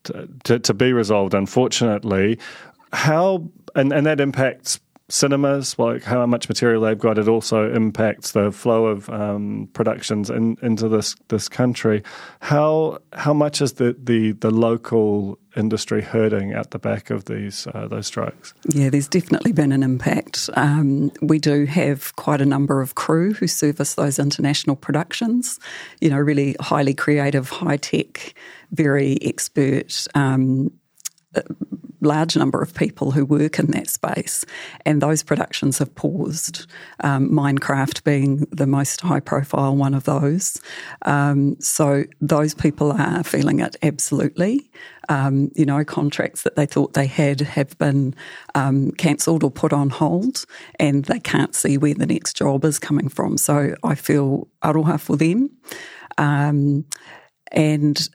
to, 0.04 0.28
to, 0.44 0.58
to 0.58 0.74
be 0.74 0.92
resolved. 0.92 1.34
Unfortunately, 1.34 2.38
how 2.92 3.48
and 3.74 3.92
and 3.92 4.06
that 4.06 4.20
impacts 4.20 4.80
cinemas, 5.08 5.78
like 5.78 6.02
how 6.02 6.24
much 6.26 6.48
material 6.48 6.82
they've 6.82 6.98
got, 6.98 7.18
it 7.18 7.28
also 7.28 7.72
impacts 7.72 8.32
the 8.32 8.52
flow 8.52 8.86
of 8.86 9.08
um, 9.08 9.68
productions 9.72 10.28
in, 10.28 10.56
into 10.62 10.88
this 10.88 11.16
this 11.28 11.48
country. 11.48 12.02
How 12.40 12.98
how 13.12 13.32
much 13.32 13.62
is 13.62 13.74
the, 13.74 13.96
the, 13.98 14.32
the 14.32 14.50
local 14.50 15.38
industry 15.56 16.02
hurting 16.02 16.52
at 16.52 16.70
the 16.70 16.78
back 16.78 17.10
of 17.10 17.24
these 17.24 17.66
uh, 17.68 17.88
those 17.88 18.06
strikes? 18.06 18.52
Yeah, 18.68 18.90
there's 18.90 19.08
definitely 19.08 19.52
been 19.52 19.72
an 19.72 19.82
impact. 19.82 20.50
Um, 20.54 21.10
we 21.22 21.38
do 21.38 21.64
have 21.64 22.14
quite 22.16 22.40
a 22.40 22.46
number 22.46 22.82
of 22.82 22.94
crew 22.94 23.32
who 23.32 23.46
service 23.46 23.94
those 23.94 24.18
international 24.18 24.76
productions. 24.76 25.58
You 26.00 26.10
know, 26.10 26.18
really 26.18 26.54
highly 26.60 26.94
creative, 26.94 27.48
high 27.48 27.78
tech, 27.78 28.34
very 28.72 29.18
expert. 29.22 30.06
Um, 30.14 30.70
large 32.00 32.36
number 32.36 32.62
of 32.62 32.74
people 32.74 33.10
who 33.10 33.24
work 33.24 33.58
in 33.58 33.70
that 33.72 33.90
space, 33.90 34.44
and 34.84 35.00
those 35.00 35.22
productions 35.22 35.78
have 35.78 35.94
paused. 35.94 36.66
Um, 37.00 37.28
Minecraft 37.30 38.04
being 38.04 38.46
the 38.50 38.66
most 38.66 39.00
high 39.00 39.20
profile 39.20 39.74
one 39.76 39.94
of 39.94 40.04
those. 40.04 40.60
Um, 41.02 41.56
so 41.60 42.04
those 42.20 42.54
people 42.54 42.92
are 42.92 43.24
feeling 43.24 43.60
it 43.60 43.76
absolutely. 43.82 44.70
Um, 45.08 45.50
you 45.54 45.64
know, 45.64 45.84
contracts 45.84 46.42
that 46.42 46.56
they 46.56 46.66
thought 46.66 46.92
they 46.92 47.06
had 47.06 47.40
have 47.40 47.76
been 47.78 48.14
um, 48.54 48.90
cancelled 48.92 49.42
or 49.42 49.50
put 49.50 49.72
on 49.72 49.90
hold, 49.90 50.44
and 50.78 51.04
they 51.06 51.20
can't 51.20 51.54
see 51.54 51.78
where 51.78 51.94
the 51.94 52.06
next 52.06 52.36
job 52.36 52.64
is 52.64 52.78
coming 52.78 53.08
from. 53.08 53.38
So 53.38 53.74
I 53.82 53.94
feel 53.94 54.48
aroha 54.62 55.00
for 55.00 55.16
them. 55.16 55.50
Um, 56.18 56.84
and 57.52 58.08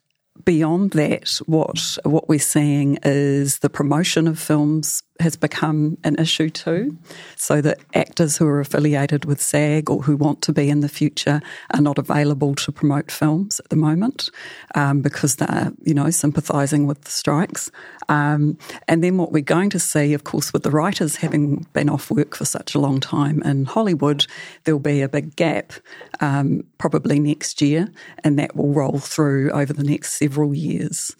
beyond 0.45 0.91
that, 0.91 1.39
what 1.45 1.97
what 2.03 2.27
we're 2.27 2.39
seeing 2.39 2.97
is 3.03 3.59
the 3.59 3.69
promotion 3.69 4.27
of 4.27 4.39
films 4.39 5.03
has 5.19 5.35
become 5.35 5.97
an 6.03 6.15
issue 6.17 6.49
too. 6.49 6.97
So 7.35 7.61
that 7.61 7.79
actors 7.93 8.37
who 8.37 8.47
are 8.47 8.59
affiliated 8.59 9.25
with 9.25 9.41
SAG 9.41 9.89
or 9.89 10.01
who 10.01 10.17
want 10.17 10.41
to 10.43 10.53
be 10.53 10.69
in 10.69 10.79
the 10.79 10.89
future 10.89 11.41
are 11.71 11.81
not 11.81 11.97
available 11.97 12.55
to 12.55 12.71
promote 12.71 13.11
films 13.11 13.59
at 13.59 13.69
the 13.69 13.75
moment 13.75 14.29
um, 14.75 15.01
because 15.01 15.35
they're, 15.35 15.71
you 15.83 15.93
know, 15.93 16.09
sympathising 16.09 16.87
with 16.87 17.01
the 17.01 17.11
strikes. 17.11 17.69
Um, 18.09 18.57
and 18.87 19.03
then 19.03 19.17
what 19.17 19.31
we're 19.31 19.41
going 19.41 19.69
to 19.71 19.79
see, 19.79 20.13
of 20.13 20.23
course, 20.23 20.51
with 20.51 20.63
the 20.63 20.71
writers 20.71 21.17
having 21.17 21.67
been 21.73 21.89
off 21.89 22.09
work 22.09 22.35
for 22.35 22.45
such 22.45 22.73
a 22.73 22.79
long 22.79 22.99
time 22.99 23.41
in 23.43 23.65
Hollywood, 23.65 24.25
there'll 24.63 24.79
be 24.79 25.01
a 25.01 25.09
big 25.09 25.35
gap 25.35 25.73
um, 26.21 26.63
probably 26.79 27.19
next 27.19 27.61
year, 27.61 27.87
and 28.23 28.37
that 28.39 28.55
will 28.55 28.73
roll 28.73 28.99
through 28.99 29.51
over 29.51 29.73
the 29.73 29.83
next 29.83 30.13
several 30.13 30.53
years. 30.53 31.15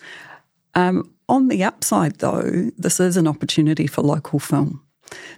Um, 0.76 1.14
on 1.34 1.48
the 1.48 1.64
upside, 1.64 2.20
though, 2.20 2.70
this 2.78 3.00
is 3.00 3.18
an 3.18 3.28
opportunity 3.28 3.88
for 3.88 4.02
local 4.04 4.38
film. 4.38 4.84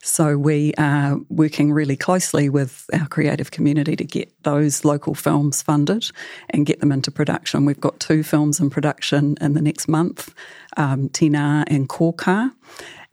So 0.02 0.38
we 0.38 0.74
are 0.78 1.18
working 1.30 1.72
really 1.72 1.96
closely 1.96 2.50
with 2.50 2.86
our 2.94 3.08
creative 3.08 3.52
community 3.52 3.96
to 3.96 4.04
get 4.04 4.32
those 4.44 4.86
local 4.86 5.16
films 5.16 5.62
funded 5.62 6.12
and 6.50 6.66
get 6.66 6.82
them 6.82 6.92
into 6.92 7.12
production. 7.12 7.66
We've 7.66 7.80
got 7.80 8.00
two 8.00 8.24
films 8.24 8.60
in 8.60 8.70
production 8.70 9.38
in 9.40 9.54
the 9.54 9.62
next 9.62 9.88
month, 9.88 10.34
um, 10.78 11.10
Tina 11.10 11.64
and 11.68 11.88
Korka. 11.88 12.52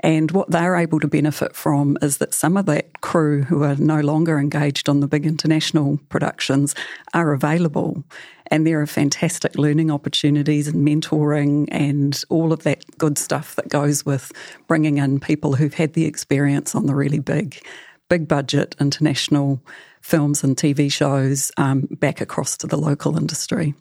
And 0.03 0.33
what 0.33 0.51
they're 0.51 0.77
able 0.77 0.99
to 1.01 1.07
benefit 1.07 1.55
from 1.55 1.97
is 2.03 2.19
that 2.19 2.35
some 2.35 2.57
of 2.57 2.67
that 2.67 3.01
crew 3.03 3.43
who 3.43 3.63
are 3.63 3.77
no 3.77 4.01
longer 4.01 4.39
engaged 4.39 4.89
on 4.89 5.01
the 5.01 5.07
big 5.07 5.25
international 5.25 6.01
productions 6.09 6.75
are 7.15 7.33
available. 7.33 8.03
And 8.49 8.67
there 8.67 8.81
are 8.81 8.87
fantastic 8.87 9.57
learning 9.57 9.91
opportunities 9.91 10.67
and 10.67 10.87
mentoring 10.87 11.69
and 11.71 12.21
all 12.29 12.53
of 12.53 12.65
that 12.65 12.85
good 12.99 13.17
stuff 13.17 13.55
that 13.55 13.69
goes 13.69 14.05
with 14.05 14.33
bringing 14.67 14.99
in 14.99 15.21
people 15.21 15.55
who've 15.55 15.75
had 15.75 15.93
the 15.93 16.05
experience 16.05 16.75
on 16.75 16.87
the 16.87 16.95
really 16.95 17.21
big, 17.21 17.65
big 18.09 18.27
budget 18.27 18.75
international 18.81 19.63
films 20.01 20.43
and 20.43 20.57
TV 20.57 20.93
shows 20.93 21.53
um, 21.57 21.89
back 21.93 22.21
across 22.21 22.57
to 22.59 22.67
the 22.67 22.77
local 22.77 23.17
industry. 23.17 23.73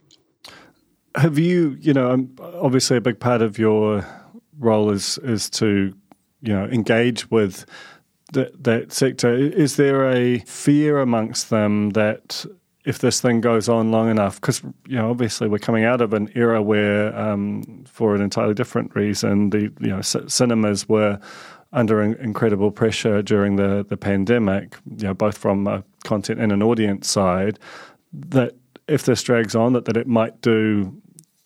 Have 1.16 1.40
you, 1.40 1.76
you 1.82 1.94
know, 1.94 2.12
um, 2.12 2.34
obviously 2.40 2.96
a 2.96 3.02
big 3.02 3.20
part 3.20 3.42
of 3.42 3.58
your 3.58 4.06
role 4.60 4.92
is 4.92 5.18
is 5.24 5.50
to 5.50 5.94
you 6.42 6.54
know 6.54 6.66
engage 6.66 7.30
with 7.30 7.66
the, 8.34 8.52
that 8.60 8.92
sector. 8.92 9.34
Is 9.34 9.76
there 9.76 10.10
a 10.10 10.40
fear 10.40 11.00
amongst 11.00 11.50
them 11.50 11.92
that 11.92 12.46
if 12.84 13.00
this 13.00 13.22
thing 13.22 13.42
goes 13.42 13.70
on 13.70 13.92
long 13.92 14.10
enough, 14.10 14.42
because 14.42 14.62
you 14.88 14.96
know 14.96 15.10
obviously 15.10 15.48
we're 15.48 15.60
coming 15.60 15.84
out 15.84 16.02
of 16.02 16.14
an 16.14 16.32
era 16.36 16.62
where, 16.62 17.18
um, 17.18 17.84
for 17.88 18.16
an 18.16 18.22
entirely 18.22 18.54
different 18.54 18.96
reason, 18.96 19.52
the 19.52 19.72
you 19.80 19.88
know 19.88 20.02
c- 20.02 20.28
cinemas 20.28 20.90
were 20.90 21.20
under 21.74 22.02
incredible 22.02 22.72
pressure 22.72 23.22
during 23.22 23.56
the, 23.56 23.86
the 23.88 23.96
pandemic, 23.96 24.78
you 24.98 25.06
know, 25.08 25.14
both 25.14 25.38
from 25.38 25.68
a 25.68 25.84
content 26.04 26.40
and 26.40 26.52
an 26.52 26.62
audience 26.62 27.10
side, 27.10 27.58
that 28.12 28.54
if 28.88 29.06
this 29.06 29.24
drags 29.24 29.56
on, 29.56 29.72
that, 29.74 29.86
that 29.86 29.96
it 29.96 30.08
might 30.08 30.42
do 30.42 31.01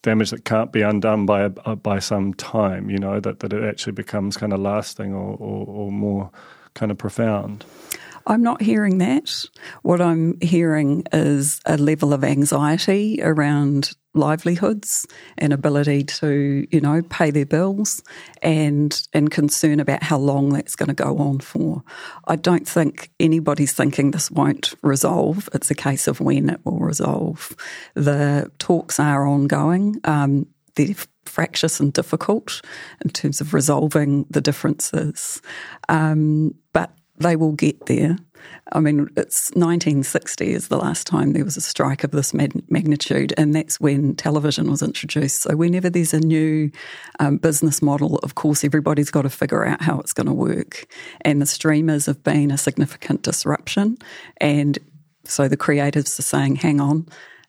damage 0.05 0.29
that 0.29 0.45
can't 0.45 0.71
be 0.71 0.83
undone 0.83 1.25
by 1.25 1.41
a, 1.41 1.75
by 1.75 1.99
some 1.99 2.33
time. 2.35 2.89
You 2.89 2.99
know 2.99 3.19
that 3.19 3.39
that 3.39 3.51
it 3.51 3.63
actually 3.63 3.93
becomes 3.93 4.37
kind 4.37 4.53
of 4.53 4.59
lasting 4.59 5.13
or, 5.13 5.35
or, 5.35 5.65
or 5.67 5.91
more 5.91 6.29
kind 6.75 6.91
of 6.91 6.97
profound. 6.97 7.65
I'm 8.27 8.41
not 8.41 8.61
hearing 8.61 8.97
that. 8.99 9.45
What 9.83 10.01
I'm 10.01 10.39
hearing 10.41 11.03
is 11.13 11.59
a 11.65 11.77
level 11.77 12.13
of 12.13 12.23
anxiety 12.23 13.19
around 13.21 13.95
livelihoods 14.15 15.05
and 15.37 15.53
ability 15.53 16.03
to, 16.05 16.65
you 16.71 16.81
know, 16.81 17.01
pay 17.03 17.29
their 17.31 17.45
bills 17.45 18.01
and 18.41 19.07
and 19.13 19.29
concern 19.29 19.79
about 19.79 20.01
how 20.01 20.17
long 20.17 20.49
that's 20.49 20.75
going 20.75 20.87
to 20.87 20.95
go 20.95 21.17
on 21.17 21.39
for. 21.39 21.83
I 22.27 22.35
don't 22.35 22.67
think 22.67 23.11
anybody's 23.19 23.73
thinking 23.73 24.11
this 24.11 24.31
won't 24.31 24.73
resolve. 24.81 25.49
It's 25.53 25.69
a 25.69 25.75
case 25.75 26.07
of 26.07 26.19
when 26.19 26.49
it 26.49 26.61
will 26.63 26.79
resolve. 26.79 27.55
The 27.93 28.51
talks 28.57 28.99
are 28.99 29.27
ongoing. 29.27 29.99
Um, 30.03 30.47
they're 30.75 30.95
fractious 31.25 31.79
and 31.79 31.91
difficult 31.91 32.61
in 33.03 33.09
terms 33.09 33.41
of 33.41 33.53
resolving 33.53 34.25
the 34.29 34.41
differences. 34.41 35.41
Um, 35.89 36.55
but 36.73 36.91
they 37.17 37.35
will 37.35 37.53
get 37.53 37.85
there. 37.85 38.17
I 38.73 38.79
mean, 38.79 39.09
it's 39.15 39.49
1960 39.51 40.53
is 40.53 40.67
the 40.67 40.77
last 40.77 41.07
time 41.07 41.33
there 41.33 41.43
was 41.43 41.57
a 41.57 41.61
strike 41.61 42.03
of 42.03 42.11
this 42.11 42.33
magnitude, 42.33 43.33
and 43.37 43.55
that's 43.55 43.79
when 43.79 44.15
television 44.15 44.69
was 44.69 44.83
introduced. 44.83 45.43
So, 45.43 45.55
whenever 45.55 45.89
there's 45.89 46.13
a 46.13 46.19
new 46.19 46.71
um, 47.19 47.37
business 47.37 47.81
model, 47.81 48.17
of 48.17 48.35
course, 48.35 48.63
everybody's 48.63 49.09
got 49.09 49.23
to 49.23 49.29
figure 49.29 49.65
out 49.65 49.81
how 49.81 49.99
it's 49.99 50.13
going 50.13 50.27
to 50.27 50.33
work. 50.33 50.85
And 51.21 51.41
the 51.41 51.47
streamers 51.47 52.05
have 52.05 52.23
been 52.23 52.51
a 52.51 52.57
significant 52.57 53.23
disruption. 53.23 53.97
And 54.37 54.77
so 55.27 55.47
the 55.47 55.57
creatives 55.57 56.17
are 56.19 56.23
saying, 56.23 56.57
hang 56.57 56.79
on, 56.79 57.07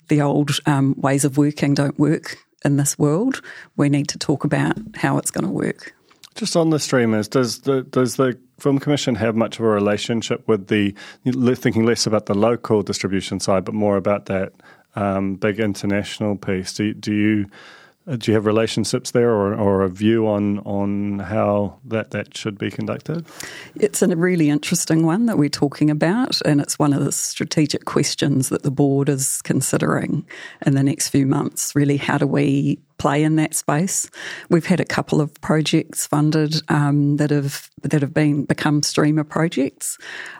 the 0.08 0.23
old 0.23 0.50
um, 0.66 0.94
ways 0.99 1.25
of 1.25 1.37
working 1.37 1.75
don't 1.75 1.99
work 1.99 2.38
in 2.64 2.76
this 2.76 2.99
world. 2.99 3.42
We 3.76 3.88
need 3.88 4.08
to 4.08 4.18
talk 4.18 4.44
about 4.44 4.76
how 4.96 5.18
it's 5.18 5.30
going 5.30 5.44
to 5.46 5.50
work. 5.50 5.94
Just 6.36 6.54
on 6.54 6.68
the 6.68 6.78
streamers, 6.78 7.28
does 7.28 7.60
the 7.60 7.82
does 7.82 8.16
the 8.16 8.38
Film 8.58 8.78
Commission 8.78 9.14
have 9.14 9.34
much 9.34 9.58
of 9.58 9.64
a 9.64 9.68
relationship 9.68 10.46
with 10.46 10.68
the 10.68 10.94
thinking 11.24 11.86
less 11.86 12.06
about 12.06 12.26
the 12.26 12.34
local 12.34 12.82
distribution 12.82 13.40
side, 13.40 13.64
but 13.64 13.74
more 13.74 13.96
about 13.96 14.26
that 14.26 14.52
um, 14.96 15.36
big 15.36 15.58
international 15.58 16.36
piece? 16.36 16.74
Do 16.74 16.92
do 16.92 17.14
you 17.14 17.46
uh, 18.06 18.16
do 18.16 18.30
you 18.30 18.34
have 18.34 18.46
relationships 18.46 19.10
there 19.10 19.30
or, 19.30 19.54
or 19.54 19.82
a 19.82 19.88
view 19.88 20.28
on, 20.28 20.60
on 20.60 21.18
how 21.18 21.78
that, 21.84 22.12
that 22.12 22.36
should 22.36 22.56
be 22.56 22.70
conducted? 22.70 23.26
It's 23.74 24.00
a 24.00 24.14
really 24.14 24.48
interesting 24.48 25.04
one 25.04 25.26
that 25.26 25.38
we're 25.38 25.48
talking 25.48 25.90
about, 25.90 26.40
and 26.44 26.60
it's 26.60 26.78
one 26.78 26.92
of 26.92 27.04
the 27.04 27.10
strategic 27.12 27.84
questions 27.84 28.48
that 28.50 28.62
the 28.62 28.70
board 28.70 29.08
is 29.08 29.42
considering 29.42 30.24
in 30.64 30.74
the 30.74 30.84
next 30.84 31.08
few 31.08 31.26
months. 31.26 31.74
Really, 31.74 31.96
how 31.96 32.18
do 32.18 32.26
we 32.26 32.78
play 32.98 33.22
in 33.22 33.36
that 33.36 33.54
space. 33.54 34.10
We've 34.48 34.66
had 34.66 34.80
a 34.80 34.84
couple 34.84 35.20
of 35.20 35.32
projects 35.40 36.06
funded 36.06 36.56
um, 36.68 37.16
that 37.16 37.30
have 37.30 37.70
that 37.82 38.02
have 38.02 38.14
been 38.14 38.44
become 38.44 38.82
streamer 38.82 39.24
projects. 39.24 39.98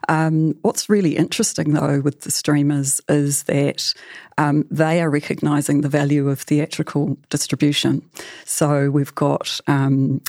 Um, 0.09 0.55
what's 0.63 0.89
really 0.89 1.17
interesting 1.17 1.73
though 1.75 2.01
with 2.01 2.23
the 2.23 2.31
streamers 2.31 3.01
is 3.09 3.45
that 3.45 3.93
um, 4.39 4.67
they 4.71 5.01
are 5.01 5.11
recognising 5.11 5.81
the 5.81 5.89
value 5.89 6.29
of 6.29 6.41
theatrical 6.41 7.17
distribution. 7.31 8.03
So 8.45 8.91
we've 8.91 9.15
got. 9.15 9.61
Um, 9.67 10.21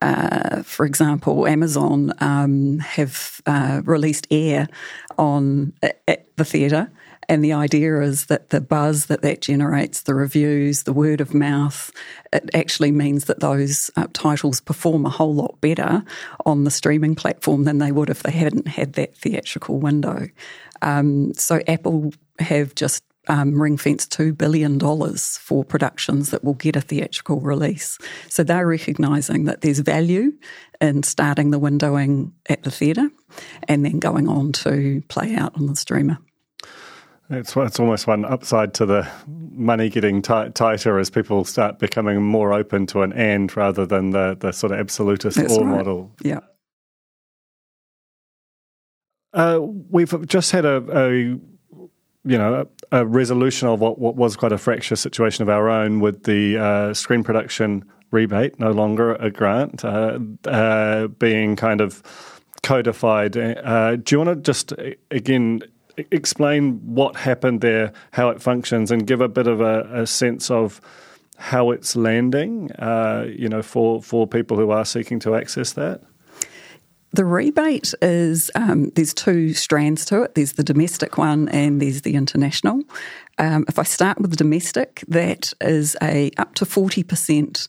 uh, 0.00 0.64
for 0.64 0.84
example, 0.84 1.46
Amazon 1.46 2.12
um, 2.18 2.80
have 2.80 3.40
uh, 3.46 3.82
released 3.84 4.26
Air 4.32 4.66
on 5.16 5.72
at 5.82 6.26
the 6.36 6.44
theatre, 6.44 6.90
and 7.28 7.44
the 7.44 7.52
idea 7.52 8.00
is 8.00 8.26
that 8.26 8.50
the 8.50 8.60
buzz 8.60 9.06
that 9.06 9.22
that 9.22 9.40
generates, 9.40 10.02
the 10.02 10.14
reviews, 10.14 10.82
the 10.82 10.92
word 10.92 11.20
of 11.20 11.34
mouth, 11.34 11.90
it 12.32 12.50
actually 12.54 12.92
means 12.92 13.26
that 13.26 13.40
those 13.40 13.90
uh, 13.96 14.06
titles 14.12 14.60
perform 14.60 15.06
a 15.06 15.10
whole 15.10 15.34
lot 15.34 15.60
better 15.60 16.04
on 16.46 16.64
the 16.64 16.70
streaming 16.70 17.14
platform 17.14 17.64
than 17.64 17.78
they 17.78 17.92
would 17.92 18.10
if 18.10 18.22
they 18.22 18.32
hadn't 18.32 18.68
had 18.68 18.94
that 18.94 19.16
theatrical 19.16 19.78
window. 19.78 20.28
Um, 20.82 21.32
so 21.34 21.60
Apple 21.68 22.12
have 22.38 22.74
just 22.74 23.04
um, 23.28 23.60
ring 23.60 23.76
fence 23.76 24.06
$2 24.06 24.36
billion 24.36 24.80
for 24.80 25.64
productions 25.64 26.30
that 26.30 26.42
will 26.42 26.54
get 26.54 26.76
a 26.76 26.80
theatrical 26.80 27.40
release. 27.40 27.98
So 28.28 28.42
they're 28.42 28.66
recognising 28.66 29.44
that 29.44 29.60
there's 29.60 29.78
value 29.78 30.32
in 30.80 31.04
starting 31.04 31.50
the 31.50 31.60
windowing 31.60 32.32
at 32.48 32.64
the 32.64 32.70
theatre 32.70 33.10
and 33.68 33.84
then 33.84 34.00
going 34.00 34.28
on 34.28 34.52
to 34.52 35.02
play 35.08 35.36
out 35.36 35.56
on 35.56 35.66
the 35.66 35.76
streamer. 35.76 36.18
It's, 37.32 37.56
it's 37.56 37.80
almost 37.80 38.06
one 38.06 38.26
upside 38.26 38.74
to 38.74 38.86
the 38.86 39.08
money 39.26 39.88
getting 39.88 40.20
tighter 40.20 40.98
as 40.98 41.08
people 41.08 41.44
start 41.44 41.78
becoming 41.78 42.22
more 42.22 42.52
open 42.52 42.86
to 42.88 43.02
an 43.02 43.14
and 43.14 43.54
rather 43.56 43.86
than 43.86 44.10
the, 44.10 44.36
the 44.38 44.52
sort 44.52 44.72
of 44.72 44.78
absolutist 44.78 45.38
That's 45.38 45.56
right. 45.56 45.64
model. 45.64 46.12
Yeah. 46.22 46.40
Uh, 49.32 49.60
we've 49.62 50.26
just 50.26 50.52
had 50.52 50.66
a, 50.66 50.84
a 50.94 51.10
you 52.24 52.38
know 52.38 52.68
a, 52.90 53.06
resolution 53.06 53.66
of 53.66 53.80
what, 53.80 53.98
what, 53.98 54.14
was 54.14 54.36
quite 54.36 54.52
a 54.52 54.58
fractious 54.58 55.00
situation 55.00 55.42
of 55.42 55.48
our 55.48 55.70
own 55.70 56.00
with 56.00 56.24
the 56.24 56.58
uh, 56.58 56.94
screen 56.94 57.24
production 57.24 57.82
rebate, 58.10 58.60
no 58.60 58.72
longer 58.72 59.14
a 59.14 59.30
grant, 59.30 59.86
uh, 59.86 60.18
uh 60.44 61.06
being 61.06 61.56
kind 61.56 61.80
of 61.80 62.02
codified. 62.62 63.38
Uh, 63.38 63.96
do 63.96 64.14
you 64.14 64.18
want 64.18 64.28
to 64.28 64.36
just 64.36 64.74
again 65.10 65.62
explain 65.96 66.80
what 66.94 67.16
happened 67.16 67.60
there, 67.60 67.92
how 68.12 68.30
it 68.30 68.40
functions, 68.40 68.90
and 68.90 69.06
give 69.06 69.20
a 69.20 69.28
bit 69.28 69.46
of 69.46 69.60
a, 69.60 69.88
a 69.92 70.06
sense 70.06 70.50
of 70.50 70.80
how 71.36 71.70
it's 71.70 71.96
landing, 71.96 72.70
uh, 72.72 73.26
you 73.28 73.48
know, 73.48 73.62
for, 73.62 74.02
for 74.02 74.26
people 74.26 74.56
who 74.56 74.70
are 74.70 74.84
seeking 74.84 75.18
to 75.20 75.34
access 75.34 75.72
that? 75.72 76.02
The 77.14 77.24
rebate 77.26 77.92
is 78.00 78.50
um, 78.54 78.90
there's 78.94 79.12
two 79.12 79.52
strands 79.52 80.06
to 80.06 80.22
it. 80.22 80.34
There's 80.34 80.52
the 80.52 80.64
domestic 80.64 81.18
one 81.18 81.48
and 81.50 81.82
there's 81.82 82.02
the 82.02 82.14
international. 82.14 82.82
Um, 83.36 83.66
if 83.68 83.78
I 83.78 83.82
start 83.82 84.18
with 84.18 84.30
the 84.30 84.36
domestic, 84.36 85.04
that 85.08 85.52
is 85.60 85.94
a 86.00 86.30
up 86.38 86.54
to 86.54 86.64
forty 86.64 87.02
percent 87.02 87.68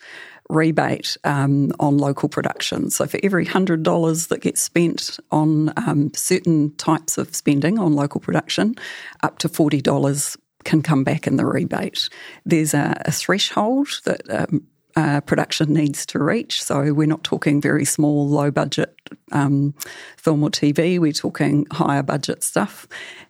rebate 0.53 1.17
um, 1.23 1.71
on 1.79 1.97
local 1.97 2.29
production. 2.29 2.89
So 2.89 3.07
for 3.07 3.19
every 3.23 3.45
$100 3.45 4.27
that 4.27 4.41
gets 4.41 4.61
spent 4.61 5.19
on 5.31 5.73
um, 5.77 6.11
certain 6.13 6.75
types 6.75 7.17
of 7.17 7.35
spending 7.35 7.79
on 7.79 7.93
local 7.93 8.21
production, 8.21 8.75
up 9.21 9.39
to 9.39 9.49
$40 9.49 10.37
can 10.63 10.81
come 10.81 11.03
back 11.03 11.27
in 11.27 11.35
the 11.35 11.45
rebate. 11.45 12.09
There's 12.45 12.73
a, 12.73 13.01
a 13.05 13.11
threshold 13.11 14.01
that 14.05 14.21
um, 14.29 14.65
uh, 14.95 15.21
production 15.21 15.73
needs 15.73 16.05
to 16.07 16.19
reach. 16.19 16.61
So 16.63 16.93
we're 16.93 17.07
not 17.07 17.23
talking 17.23 17.59
very 17.59 17.85
small, 17.85 18.27
low 18.27 18.51
budget 18.51 18.95
um, 19.31 19.73
film 20.17 20.43
or 20.43 20.49
TV. 20.49 20.99
We're 20.99 21.11
talking 21.11 21.65
higher 21.71 22.03
budget 22.03 22.43
stuff. 22.43 22.87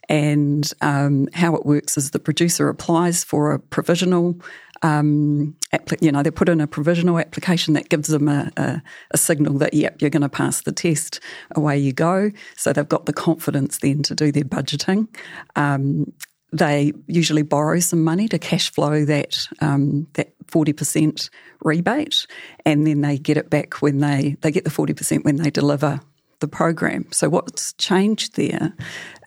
And 0.09 0.69
um, 0.81 1.27
how 1.33 1.55
it 1.55 1.65
works 1.65 1.97
is 1.97 2.11
the 2.11 2.19
producer 2.19 2.69
applies 2.69 3.23
for 3.23 3.53
a 3.53 3.59
provisional 3.59 4.39
um, 4.83 5.55
you 6.01 6.11
know, 6.11 6.21
they 6.21 6.29
put 6.29 6.49
in 6.49 6.59
a 6.59 6.67
provisional 6.67 7.17
application 7.17 7.73
that 7.73 7.87
gives 7.87 8.09
them 8.09 8.27
a, 8.27 8.51
a, 8.57 8.81
a 9.11 9.17
signal 9.17 9.57
that, 9.59 9.73
yep, 9.73 10.01
you're 10.01 10.09
going 10.09 10.21
to 10.21 10.29
pass 10.29 10.61
the 10.61 10.73
test, 10.73 11.21
away 11.55 11.77
you 11.77 11.93
go. 11.93 12.31
So 12.57 12.73
they've 12.73 12.87
got 12.87 13.05
the 13.05 13.13
confidence 13.13 13.79
then 13.79 14.03
to 14.03 14.13
do 14.13 14.31
their 14.31 14.43
budgeting. 14.43 15.07
Um, 15.55 16.11
they 16.53 16.93
usually 17.07 17.41
borrow 17.41 17.79
some 17.79 18.03
money 18.03 18.27
to 18.29 18.39
cash 18.39 18.71
flow 18.71 19.03
that 19.05 19.47
um, 19.59 20.07
that 20.13 20.33
forty 20.47 20.71
percent 20.71 21.29
rebate, 21.61 22.27
and 22.65 22.85
then 22.87 23.01
they 23.01 23.17
get 23.17 23.37
it 23.37 23.49
back 23.49 23.81
when 23.81 23.97
they 23.97 24.37
they 24.41 24.51
get 24.51 24.63
the 24.63 24.69
forty 24.69 24.93
percent 24.93 25.25
when 25.25 25.37
they 25.37 25.49
deliver 25.49 25.99
the 26.39 26.47
program. 26.47 27.05
So 27.11 27.29
what's 27.29 27.73
changed 27.73 28.35
there 28.35 28.73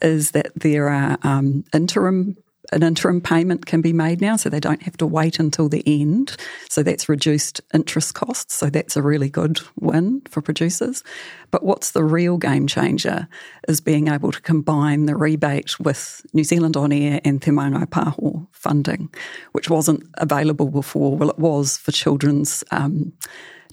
is 0.01 0.31
that 0.31 0.51
there 0.55 0.89
are 0.89 1.17
um, 1.23 1.65
interim 1.73 2.37
an 2.71 2.83
interim 2.83 3.21
payment 3.21 3.65
can 3.65 3.81
be 3.81 3.93
made 3.93 4.21
now, 4.21 4.35
so 4.35 4.49
they 4.49 4.59
don't 4.59 4.83
have 4.83 4.97
to 4.97 5.05
wait 5.05 5.39
until 5.39 5.69
the 5.69 5.83
end. 5.85 6.35
So 6.69 6.83
that's 6.83 7.07
reduced 7.07 7.61
interest 7.73 8.13
costs. 8.13 8.55
So 8.55 8.69
that's 8.69 8.97
a 8.97 9.01
really 9.01 9.29
good 9.29 9.59
win 9.79 10.21
for 10.29 10.41
producers. 10.41 11.03
But 11.51 11.63
what's 11.63 11.91
the 11.91 12.03
real 12.03 12.37
game 12.37 12.67
changer 12.67 13.27
is 13.67 13.79
being 13.79 14.07
able 14.09 14.31
to 14.31 14.41
combine 14.41 15.05
the 15.05 15.15
rebate 15.15 15.79
with 15.79 16.25
New 16.33 16.43
Zealand 16.43 16.75
On 16.75 16.91
Air 16.91 17.21
and 17.23 17.41
Te 17.41 17.51
Mangai 17.51 17.85
Pāho 17.85 18.47
funding, 18.51 19.09
which 19.53 19.69
wasn't 19.69 20.03
available 20.15 20.69
before. 20.69 21.15
Well, 21.15 21.29
it 21.29 21.39
was 21.39 21.77
for 21.77 21.91
children's. 21.91 22.63
Um, 22.71 23.13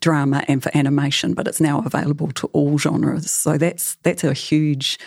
drama 0.00 0.44
and 0.48 0.62
for 0.62 0.76
animation, 0.76 1.32
but 1.32 1.48
it's 1.48 1.60
now 1.60 1.80
available 1.86 2.30
to 2.32 2.46
all 2.48 2.76
genres. 2.76 3.30
So 3.30 3.56
that's 3.56 3.94
that's 4.02 4.22
a 4.22 4.34
huge 4.34 4.98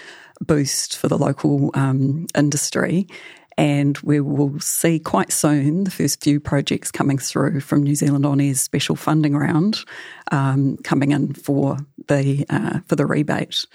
boost 0.42 0.98
for 0.98 1.08
the 1.08 1.18
local 1.18 1.72
um, 1.74 2.26
industry 2.36 3.08
And 3.58 3.98
we 4.00 4.20
will 4.20 4.60
see 4.60 5.00
quite 5.00 5.32
soon 5.32 5.84
the 5.84 5.92
first 5.92 6.24
few 6.24 6.40
projects 6.40 6.92
coming 6.92 7.18
through 7.18 7.62
from 7.62 7.82
New 7.82 7.96
Zealand 7.96 8.26
On 8.26 8.40
Air's 8.40 8.62
special 8.62 8.96
funding 8.96 9.36
round 9.36 9.80
um, 10.32 10.78
coming 10.84 11.12
in 11.12 11.34
for 11.34 11.78
the 12.08 12.46
uh, 12.50 12.80
for 12.88 12.96
the 12.96 13.06
rebate. 13.06 13.66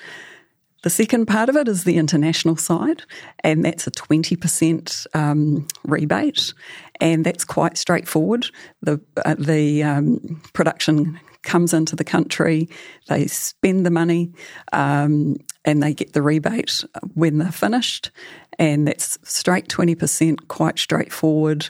The 0.82 0.90
second 0.90 1.26
part 1.26 1.48
of 1.48 1.56
it 1.56 1.68
is 1.68 1.84
the 1.84 1.96
international 1.96 2.56
side, 2.56 3.02
and 3.44 3.64
that's 3.64 3.86
a 3.86 3.92
20% 3.92 5.06
um, 5.14 5.66
rebate, 5.84 6.52
and 7.00 7.24
that's 7.24 7.44
quite 7.44 7.78
straightforward. 7.78 8.46
The, 8.82 9.00
uh, 9.24 9.36
the 9.38 9.84
um, 9.84 10.42
production 10.52 11.20
comes 11.42 11.74
into 11.74 11.96
the 11.96 12.04
country, 12.04 12.68
they 13.08 13.26
spend 13.26 13.84
the 13.86 13.90
money, 13.90 14.32
um, 14.72 15.36
and 15.64 15.82
they 15.82 15.94
get 15.94 16.12
the 16.12 16.22
rebate 16.22 16.84
when 17.14 17.38
they're 17.38 17.52
finished, 17.52 18.10
and 18.58 18.86
that's 18.86 19.18
straight 19.22 19.68
20%, 19.68 20.48
quite 20.48 20.78
straightforward. 20.78 21.68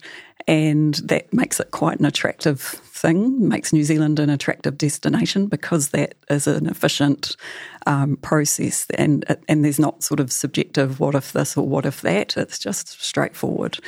And 0.48 0.94
that 0.94 1.32
makes 1.32 1.60
it 1.60 1.70
quite 1.70 2.00
an 2.00 2.04
attractive 2.04 2.60
thing, 2.60 3.48
makes 3.48 3.72
New 3.72 3.84
Zealand 3.84 4.18
an 4.18 4.28
attractive 4.28 4.76
destination 4.76 5.46
because 5.46 5.90
that 5.90 6.16
is 6.30 6.48
an 6.48 6.66
efficient 6.66 7.36
um, 7.86 8.16
process 8.16 8.86
and, 8.94 9.24
and 9.48 9.64
there's 9.64 9.78
not 9.78 10.02
sort 10.02 10.20
of 10.20 10.32
subjective 10.32 11.00
what 11.00 11.14
if 11.14 11.32
this 11.32 11.56
or 11.56 11.66
what 11.66 11.86
if 11.86 12.00
that, 12.02 12.36
it's 12.36 12.58
just 12.58 12.88
straightforward. 13.02 13.78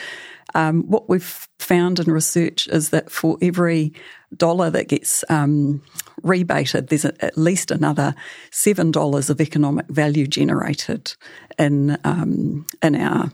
Um, 0.54 0.84
what 0.84 1.08
we've 1.08 1.48
found 1.58 1.98
in 1.98 2.10
research 2.10 2.68
is 2.68 2.90
that 2.90 3.10
for 3.10 3.36
every 3.42 3.92
dollar 4.36 4.70
that 4.70 4.88
gets 4.88 5.24
um, 5.28 5.82
rebated, 6.22 6.88
there's 6.88 7.04
at 7.04 7.36
least 7.36 7.70
another 7.70 8.14
seven 8.50 8.90
dollars 8.90 9.30
of 9.30 9.40
economic 9.40 9.86
value 9.88 10.26
generated 10.26 11.14
in 11.58 11.98
um, 12.04 12.66
in 12.82 12.94
our 12.94 13.32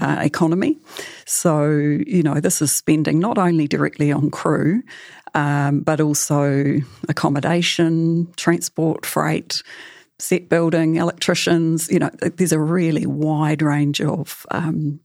uh, 0.00 0.20
economy. 0.22 0.78
So, 1.24 1.68
you 1.70 2.22
know, 2.22 2.40
this 2.40 2.60
is 2.60 2.72
spending 2.72 3.18
not 3.18 3.38
only 3.38 3.66
directly 3.66 4.12
on 4.12 4.30
crew, 4.30 4.82
um, 5.34 5.80
but 5.80 6.00
also 6.00 6.78
accommodation, 7.08 8.32
transport, 8.36 9.06
freight, 9.06 9.62
set 10.18 10.48
building, 10.48 10.96
electricians. 10.96 11.90
You 11.90 12.00
know, 12.00 12.10
there's 12.20 12.52
a 12.52 12.58
really 12.58 13.06
wide 13.06 13.62
range 13.62 14.00
of 14.00 14.46
um, 14.50 15.00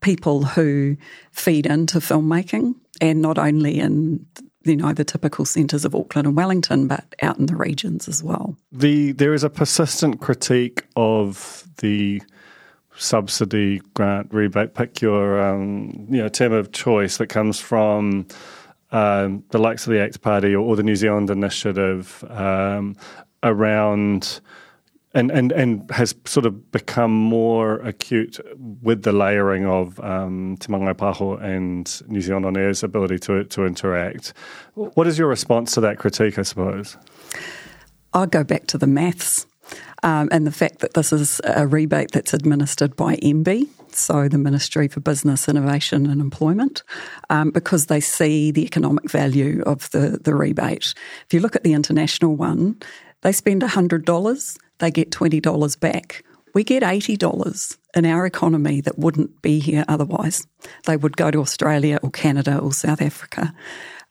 people 0.00 0.44
who 0.44 0.96
feed 1.30 1.66
into 1.66 1.98
filmmaking, 1.98 2.74
and 3.00 3.20
not 3.22 3.38
only 3.38 3.78
in 3.78 4.24
you 4.64 4.76
know 4.76 4.92
the 4.92 5.04
typical 5.04 5.44
centres 5.44 5.84
of 5.84 5.94
Auckland 5.94 6.26
and 6.26 6.36
Wellington, 6.36 6.86
but 6.86 7.04
out 7.22 7.38
in 7.38 7.46
the 7.46 7.56
regions 7.56 8.08
as 8.08 8.22
well. 8.22 8.56
The 8.70 9.12
there 9.12 9.34
is 9.34 9.44
a 9.44 9.50
persistent 9.50 10.20
critique 10.20 10.84
of 10.96 11.68
the 11.78 12.22
subsidy, 12.96 13.80
grant, 13.94 14.32
rebate, 14.32 14.74
pick 14.74 15.00
your 15.00 15.40
um, 15.42 16.06
you 16.08 16.18
know 16.22 16.28
term 16.28 16.52
of 16.52 16.72
choice 16.72 17.16
that 17.18 17.28
comes 17.28 17.58
from 17.60 18.26
um, 18.92 19.44
the 19.50 19.58
likes 19.58 19.86
of 19.86 19.92
the 19.92 20.00
ACT 20.00 20.20
Party 20.20 20.54
or, 20.54 20.60
or 20.60 20.76
the 20.76 20.82
New 20.82 20.96
Zealand 20.96 21.30
Initiative 21.30 22.24
um, 22.28 22.96
around. 23.42 24.40
And, 25.14 25.30
and 25.30 25.52
and 25.52 25.90
has 25.90 26.14
sort 26.24 26.46
of 26.46 26.72
become 26.72 27.12
more 27.12 27.80
acute 27.80 28.40
with 28.80 29.02
the 29.02 29.12
layering 29.12 29.66
of 29.66 30.00
um, 30.00 30.56
Te 30.58 30.72
Mangai 30.72 30.94
Paho 30.94 31.38
and 31.38 32.00
New 32.10 32.22
Zealand 32.22 32.46
On 32.46 32.56
Air's 32.56 32.82
ability 32.82 33.18
to 33.18 33.44
to 33.44 33.66
interact. 33.66 34.32
What 34.72 35.06
is 35.06 35.18
your 35.18 35.28
response 35.28 35.74
to 35.74 35.82
that 35.82 35.98
critique? 35.98 36.38
I 36.38 36.42
suppose. 36.42 36.96
I'll 38.14 38.26
go 38.26 38.42
back 38.42 38.66
to 38.68 38.78
the 38.78 38.86
maths 38.86 39.46
um, 40.02 40.28
and 40.32 40.46
the 40.46 40.52
fact 40.52 40.80
that 40.80 40.94
this 40.94 41.12
is 41.12 41.40
a 41.44 41.66
rebate 41.66 42.10
that's 42.12 42.34
administered 42.34 42.96
by 42.96 43.16
MBIE, 43.16 43.68
so 43.94 44.28
the 44.28 44.38
Ministry 44.38 44.88
for 44.88 45.00
Business, 45.00 45.48
Innovation 45.48 46.06
and 46.06 46.20
Employment, 46.20 46.82
um, 47.30 47.50
because 47.50 47.86
they 47.86 48.00
see 48.00 48.50
the 48.50 48.64
economic 48.64 49.10
value 49.10 49.62
of 49.64 49.90
the, 49.90 50.18
the 50.22 50.34
rebate. 50.34 50.94
If 51.26 51.34
you 51.34 51.40
look 51.40 51.56
at 51.56 51.64
the 51.64 51.74
international 51.74 52.36
one, 52.36 52.80
they 53.22 53.32
spend 53.32 53.62
$100, 53.62 54.58
they 54.78 54.90
get 54.90 55.10
$20 55.10 55.80
back. 55.80 56.24
We 56.54 56.64
get 56.64 56.82
$80 56.82 57.78
in 57.94 58.06
our 58.06 58.26
economy 58.26 58.80
that 58.82 58.98
wouldn't 58.98 59.40
be 59.42 59.58
here 59.58 59.84
otherwise. 59.88 60.46
They 60.86 60.96
would 60.96 61.16
go 61.16 61.30
to 61.30 61.40
Australia 61.40 61.98
or 62.02 62.10
Canada 62.10 62.58
or 62.58 62.72
South 62.72 63.00
Africa. 63.00 63.54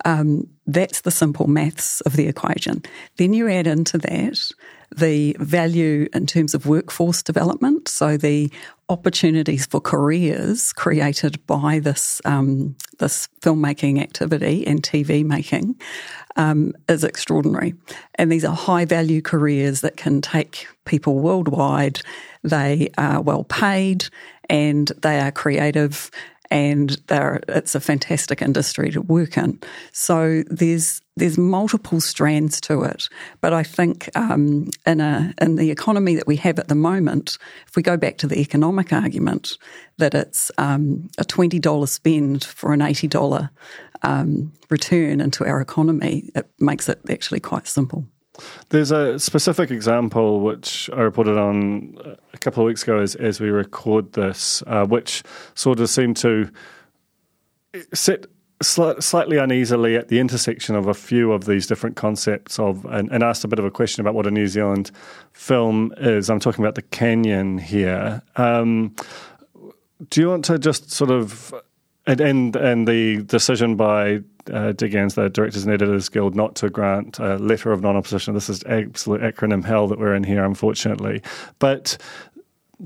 Um, 0.06 0.48
that's 0.66 1.02
the 1.02 1.12
simple 1.12 1.48
maths 1.48 2.02
of 2.02 2.16
the 2.16 2.28
equation. 2.28 2.84
Then 3.18 3.34
you 3.34 3.48
add 3.48 3.68
into 3.68 3.98
that 4.00 4.52
the 4.96 5.36
value 5.40 6.08
in 6.14 6.26
terms 6.26 6.54
of 6.54 6.66
workforce 6.66 7.24
development, 7.24 7.88
so 7.88 8.18
the 8.18 8.52
opportunities 8.92 9.66
for 9.66 9.80
careers 9.80 10.74
created 10.74 11.44
by 11.48 11.80
this 11.80 12.22
um, 12.26 12.76
this 13.00 13.30
filmmaking 13.42 14.00
activity 14.00 14.68
and 14.68 14.84
TV 14.84 15.26
making 15.26 15.80
um, 16.36 16.74
is 16.88 17.04
extraordinary. 17.04 17.74
And 18.16 18.32
these 18.32 18.46
are 18.46 18.56
high 18.56 18.86
value 18.86 19.22
careers 19.22 19.82
that 19.82 19.98
can 19.98 20.22
take 20.22 20.68
people 20.86 21.20
worldwide. 21.20 22.02
They 22.44 22.90
are 22.98 23.22
well 23.22 23.46
paid 23.46 24.06
and 24.50 24.92
they 25.02 25.20
are 25.20 25.32
creative 25.32 26.12
and 26.52 27.02
it's 27.10 27.76
a 27.76 27.80
fantastic 27.80 28.42
industry 28.42 28.92
to 28.92 29.02
work 29.02 29.38
in. 29.38 29.60
So 29.94 30.44
there's 30.48 31.02
there's 31.16 31.38
multiple 31.38 32.02
strands 32.02 32.62
to 32.62 32.84
it, 32.84 33.10
but 33.42 33.54
I 33.54 33.64
think 33.64 34.10
um, 34.16 34.70
in 34.86 35.02
a 35.02 35.34
in 35.42 35.56
the 35.56 35.72
economy 35.72 36.16
that 36.16 36.28
we 36.28 36.36
have 36.38 36.60
at 36.60 36.68
the 36.68 36.76
moment, 36.76 37.38
if 37.68 37.76
we 37.76 37.82
go 37.82 37.98
back 37.98 38.18
to 38.20 38.28
the 38.28 38.40
economic 38.40 38.94
argument 38.94 39.58
that 39.98 40.14
it's 40.14 40.52
um, 40.58 41.10
a 41.18 41.24
twenty 41.24 41.60
dollar 41.60 41.88
spend 41.88 42.44
for 42.44 42.74
an 42.74 42.82
eighty 42.82 43.08
dollar 43.08 43.50
um, 44.04 44.52
return 44.70 45.22
into 45.22 45.46
our 45.46 45.62
economy, 45.62 46.30
it 46.36 46.48
makes 46.60 46.90
it 46.90 47.00
actually 47.10 47.40
quite 47.40 47.68
simple. 47.68 48.06
There's 48.70 48.92
a 48.92 49.20
specific 49.20 49.72
example 49.72 50.42
which 50.42 50.90
I 50.94 51.02
reported 51.02 51.38
on 51.38 52.18
a 52.34 52.38
couple 52.38 52.64
of 52.64 52.68
weeks 52.68 52.84
ago 52.84 53.00
as, 53.00 53.16
as 53.16 53.40
we 53.40 53.50
record 53.50 54.14
this, 54.14 54.64
uh, 54.68 54.86
which 54.86 55.24
sort 55.56 55.80
of 55.80 55.90
seemed 55.90 56.18
to 56.18 56.50
sit 57.94 58.28
sl- 58.62 59.00
slightly 59.00 59.38
uneasily 59.38 59.96
at 59.96 60.08
the 60.08 60.20
intersection 60.20 60.76
of 60.76 60.88
a 60.88 60.94
few 60.94 61.32
of 61.32 61.46
these 61.46 61.68
different 61.68 61.96
concepts 61.96 62.60
of, 62.60 62.86
and, 62.86 63.12
and, 63.12 63.24
asked 63.24 63.44
a 63.44 63.48
bit 63.48 63.60
of 63.60 63.66
a 63.66 63.72
question 63.72 64.02
about 64.02 64.14
what 64.14 64.28
a 64.28 64.32
New 64.32 64.48
Zealand 64.48 64.92
film 65.34 65.94
is. 65.98 66.30
I'm 66.30 66.40
talking 66.40 66.64
about 66.64 66.76
the 66.76 66.82
Canyon 66.82 67.58
here. 67.58 68.22
Um, 68.36 68.96
do 70.10 70.22
you 70.22 70.30
want 70.30 70.46
to 70.46 70.58
just 70.58 70.92
sort 70.92 71.12
of 71.12 71.54
and 72.08 72.20
and, 72.20 72.56
and 72.56 72.88
the 72.88 73.22
decision 73.24 73.76
by 73.76 74.22
uh, 74.50 74.74
DEGANZ, 74.74 75.16
the 75.16 75.30
Directors 75.30 75.64
and 75.64 75.74
Editors 75.74 76.10
Guild, 76.10 76.36
not 76.36 76.56
to 76.56 76.70
grant 76.70 77.20
a 77.20 77.38
letter 77.38 77.72
of 77.72 77.82
non-opposition. 77.82 78.34
This 78.34 78.50
is 78.50 78.64
absolute 78.66 79.22
acronym 79.22 79.64
hell 79.64 79.88
that 79.88 80.00
we're 80.00 80.16
in 80.16 80.24
here, 80.24 80.44
unfortunately. 80.44 81.22
But 81.60 81.98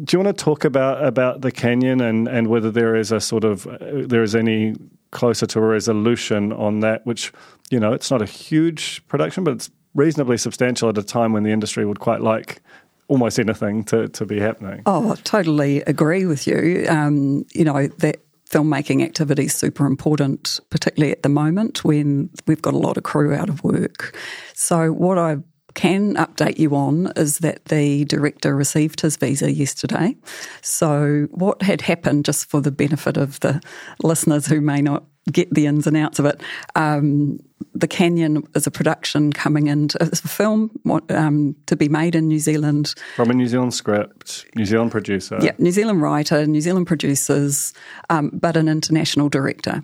do 0.04 0.18
you 0.18 0.24
want 0.24 0.38
to 0.38 0.44
talk 0.44 0.66
about 0.66 1.04
about 1.04 1.42
the 1.42 1.52
canyon 1.52 2.02
and, 2.02 2.28
and 2.28 2.48
whether 2.48 2.70
there 2.70 2.96
is 2.96 3.12
a 3.12 3.22
sort 3.22 3.44
of 3.44 3.66
uh, 3.68 3.78
there 3.82 4.24
is 4.24 4.36
any 4.36 4.76
closer 5.12 5.46
to 5.46 5.60
a 5.60 5.62
resolution 5.62 6.52
on 6.52 6.82
that? 6.82 7.06
Which 7.06 7.32
you 7.70 7.80
know, 7.80 7.94
it's 7.94 8.12
not 8.12 8.22
a 8.22 8.26
huge 8.26 9.06
production, 9.08 9.44
but 9.44 9.54
it's 9.54 9.70
reasonably 9.94 10.38
substantial 10.38 10.90
at 10.90 10.98
a 10.98 11.04
time 11.04 11.34
when 11.34 11.44
the 11.44 11.52
industry 11.52 11.86
would 11.86 12.00
quite 12.00 12.22
like 12.22 12.62
almost 13.08 13.40
anything 13.40 13.84
to, 13.86 14.08
to 14.10 14.26
be 14.26 14.40
happening. 14.40 14.82
Oh, 14.86 15.12
I 15.12 15.16
totally 15.24 15.82
agree 15.82 16.26
with 16.26 16.48
you. 16.48 16.86
Um, 16.90 17.46
you 17.54 17.64
know, 17.64 17.88
that 17.88 18.25
filmmaking 18.50 19.04
activity 19.04 19.46
is 19.46 19.54
super 19.54 19.86
important, 19.86 20.60
particularly 20.70 21.12
at 21.12 21.24
the 21.24 21.30
moment 21.30 21.84
when 21.84 22.30
we've 22.48 22.62
got 22.62 22.74
a 22.74 22.78
lot 22.78 22.98
of 22.98 23.04
crew 23.04 23.34
out 23.34 23.50
of 23.50 23.64
work. 23.64 24.16
So, 24.54 24.92
what 24.92 25.18
I 25.18 25.38
can 25.74 26.16
update 26.16 26.58
you 26.58 26.76
on 26.76 27.12
is 27.16 27.40
that 27.40 27.66
the 27.66 28.06
director 28.06 28.56
received 28.56 29.02
his 29.02 29.18
visa 29.18 29.52
yesterday. 29.52 30.16
So, 30.62 31.28
what 31.32 31.62
had 31.62 31.82
happened, 31.82 32.26
just 32.26 32.50
for 32.50 32.62
the 32.62 32.72
benefit 32.72 33.18
of 33.18 33.40
the 33.42 33.62
listeners 34.02 34.48
who 34.48 34.62
may 34.62 34.82
not 34.82 35.04
get 35.32 35.54
the 35.54 35.66
ins 35.66 35.88
and 35.88 35.98
outs 35.98 36.20
of 36.20 36.26
it. 36.26 36.42
Um, 36.76 37.40
the 37.74 37.88
Canyon 37.88 38.44
is 38.56 38.68
a 38.68 38.72
production 38.72 39.34
coming 39.34 39.68
into 39.68 39.98
it's 40.02 40.24
a 40.24 40.28
film 40.28 40.72
um, 41.10 41.56
to 41.66 41.76
be 41.76 41.90
made 41.90 42.16
in 42.16 42.28
New 42.28 42.40
Zealand 42.40 42.94
from 43.16 43.30
a 43.30 43.34
New 43.34 43.48
Zealand 43.48 43.74
script, 43.74 44.46
New 44.56 44.66
Zealand 44.66 44.92
producer. 44.92 45.40
Yeah, 45.42 45.54
New 45.58 45.72
Zealand 45.72 46.02
writer, 46.02 46.46
New 46.46 46.62
Zealand 46.62 46.88
producers, 46.88 47.74
um, 48.10 48.32
but 48.34 48.58
an 48.58 48.68
international 48.68 49.30
director. 49.30 49.84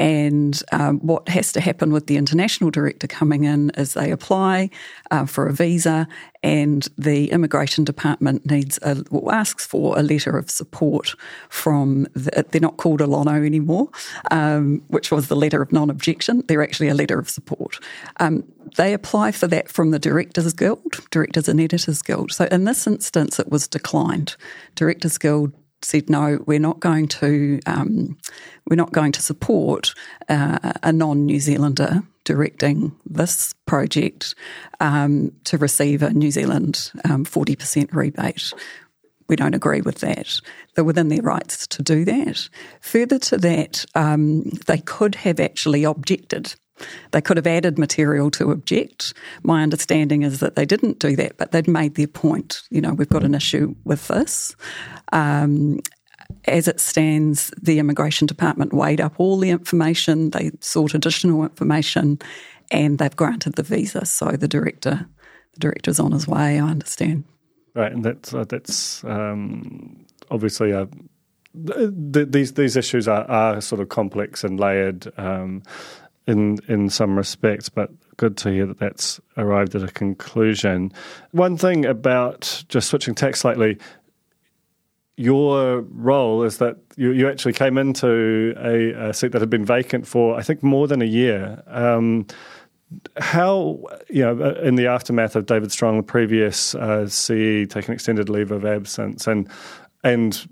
And 0.00 0.60
um, 0.72 0.98
what 1.00 1.28
has 1.28 1.52
to 1.52 1.60
happen 1.60 1.92
with 1.92 2.06
the 2.06 2.16
international 2.16 2.70
director 2.70 3.06
coming 3.06 3.44
in 3.44 3.70
is 3.76 3.92
they 3.92 4.10
apply 4.10 4.70
uh, 5.10 5.26
for 5.26 5.46
a 5.46 5.52
visa, 5.52 6.08
and 6.42 6.88
the 6.96 7.30
immigration 7.30 7.84
department 7.84 8.46
needs 8.46 8.78
a, 8.80 9.04
well, 9.10 9.30
asks 9.30 9.66
for 9.66 9.98
a 9.98 10.02
letter 10.02 10.38
of 10.38 10.50
support 10.50 11.14
from. 11.50 12.08
The, 12.14 12.46
they're 12.50 12.62
not 12.62 12.78
called 12.78 13.02
a 13.02 13.06
LONO 13.06 13.44
anymore, 13.44 13.90
um, 14.30 14.82
which 14.88 15.10
was 15.10 15.28
the 15.28 15.36
letter 15.36 15.60
of 15.60 15.70
non-objection. 15.70 16.44
They're 16.48 16.62
actually 16.62 16.88
a 16.88 16.94
letter 16.94 17.18
of 17.18 17.28
support. 17.28 17.78
Um, 18.20 18.44
they 18.76 18.94
apply 18.94 19.32
for 19.32 19.48
that 19.48 19.68
from 19.68 19.90
the 19.90 19.98
Directors 19.98 20.54
Guild, 20.54 21.10
Directors 21.10 21.48
and 21.48 21.60
Editors 21.60 22.00
Guild. 22.00 22.32
So 22.32 22.46
in 22.46 22.64
this 22.64 22.86
instance, 22.86 23.38
it 23.38 23.50
was 23.50 23.68
declined. 23.68 24.36
Directors 24.76 25.18
Guild 25.18 25.52
said 25.82 26.10
no, 26.10 26.42
we're 26.46 26.58
not 26.58 26.80
going 26.80 27.08
to 27.08 27.60
um, 27.66 28.18
we're 28.68 28.76
not 28.76 28.92
going 28.92 29.12
to 29.12 29.22
support 29.22 29.94
uh, 30.28 30.72
a 30.82 30.92
non-New 30.92 31.40
Zealander 31.40 32.02
directing 32.24 32.94
this 33.06 33.54
project 33.66 34.34
um, 34.78 35.32
to 35.44 35.58
receive 35.58 36.02
a 36.02 36.10
New 36.10 36.30
Zealand 36.30 36.92
um, 37.08 37.24
forty 37.24 37.56
percent 37.56 37.92
rebate. 37.92 38.52
We 39.28 39.36
don't 39.36 39.54
agree 39.54 39.80
with 39.80 40.00
that. 40.00 40.40
They're 40.74 40.84
within 40.84 41.08
their 41.08 41.22
rights 41.22 41.66
to 41.68 41.82
do 41.82 42.04
that. 42.04 42.48
Further 42.80 43.18
to 43.20 43.38
that, 43.38 43.84
um, 43.94 44.42
they 44.66 44.78
could 44.78 45.14
have 45.14 45.38
actually 45.38 45.84
objected 45.84 46.54
they 47.12 47.20
could 47.20 47.36
have 47.36 47.46
added 47.46 47.78
material 47.78 48.30
to 48.32 48.50
object. 48.50 49.14
My 49.42 49.62
understanding 49.62 50.22
is 50.22 50.40
that 50.40 50.56
they 50.56 50.64
didn't 50.64 50.98
do 50.98 51.16
that, 51.16 51.36
but 51.36 51.52
they'd 51.52 51.68
made 51.68 51.94
their 51.94 52.06
point. 52.06 52.62
You 52.70 52.80
know, 52.80 52.94
we've 52.94 53.08
got 53.08 53.24
an 53.24 53.34
issue 53.34 53.74
with 53.84 54.08
this. 54.08 54.54
Um, 55.12 55.80
as 56.46 56.68
it 56.68 56.80
stands, 56.80 57.52
the 57.60 57.78
Immigration 57.78 58.26
Department 58.26 58.72
weighed 58.72 59.00
up 59.00 59.14
all 59.18 59.38
the 59.38 59.50
information, 59.50 60.30
they 60.30 60.50
sought 60.60 60.94
additional 60.94 61.42
information, 61.42 62.18
and 62.70 62.98
they've 62.98 63.16
granted 63.16 63.54
the 63.54 63.62
visa. 63.62 64.06
So 64.06 64.26
the 64.26 64.48
director, 64.48 65.06
the 65.54 65.60
director's 65.60 65.98
on 66.00 66.12
his 66.12 66.28
way. 66.28 66.60
I 66.60 66.68
understand. 66.68 67.24
Right, 67.74 67.92
and 67.92 68.04
that's 68.04 68.34
uh, 68.34 68.44
that's 68.48 69.04
um, 69.04 70.04
obviously 70.30 70.72
a 70.72 70.88
these 71.52 72.52
these 72.54 72.76
issues 72.76 73.08
are, 73.08 73.24
are 73.24 73.60
sort 73.60 73.80
of 73.80 73.88
complex 73.88 74.44
and 74.44 74.58
layered. 74.58 75.12
Um, 75.16 75.62
in 76.26 76.58
in 76.68 76.90
some 76.90 77.16
respects, 77.16 77.68
but 77.68 77.90
good 78.16 78.36
to 78.36 78.50
hear 78.50 78.66
that 78.66 78.78
that's 78.78 79.20
arrived 79.36 79.74
at 79.74 79.82
a 79.82 79.88
conclusion. 79.88 80.92
One 81.32 81.56
thing 81.56 81.86
about 81.86 82.64
just 82.68 82.88
switching 82.88 83.14
tack 83.14 83.36
slightly, 83.36 83.78
your 85.16 85.80
role 85.80 86.42
is 86.42 86.58
that 86.58 86.76
you, 86.96 87.12
you 87.12 87.28
actually 87.28 87.52
came 87.52 87.78
into 87.78 88.54
a, 88.58 89.08
a, 89.08 89.14
seat 89.14 89.32
that 89.32 89.40
had 89.40 89.50
been 89.50 89.64
vacant 89.64 90.06
for 90.06 90.36
I 90.36 90.42
think 90.42 90.62
more 90.62 90.86
than 90.86 91.02
a 91.02 91.06
year. 91.06 91.62
Um, 91.66 92.26
how 93.18 93.82
you 94.08 94.22
know 94.22 94.54
in 94.56 94.74
the 94.74 94.86
aftermath 94.86 95.36
of 95.36 95.46
David 95.46 95.72
Strong, 95.72 95.96
the 95.98 96.02
previous 96.02 96.74
uh, 96.74 97.08
CE 97.08 97.66
taking 97.68 97.94
extended 97.94 98.28
leave 98.28 98.50
of 98.50 98.64
absence 98.64 99.26
and 99.26 99.48
and 100.02 100.48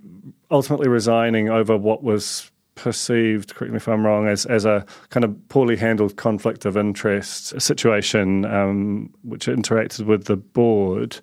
ultimately 0.50 0.88
resigning 0.88 1.48
over 1.48 1.76
what 1.76 2.02
was 2.02 2.50
perceived, 2.78 3.54
correct 3.54 3.72
me 3.72 3.76
if 3.76 3.88
I'm 3.88 4.06
wrong, 4.06 4.28
as, 4.28 4.46
as 4.46 4.64
a 4.64 4.84
kind 5.10 5.24
of 5.24 5.48
poorly 5.48 5.76
handled 5.76 6.16
conflict 6.16 6.64
of 6.64 6.76
interest 6.76 7.60
situation 7.60 8.44
um, 8.44 9.12
which 9.22 9.46
interacted 9.46 10.06
with 10.06 10.24
the 10.24 10.36
board. 10.36 11.20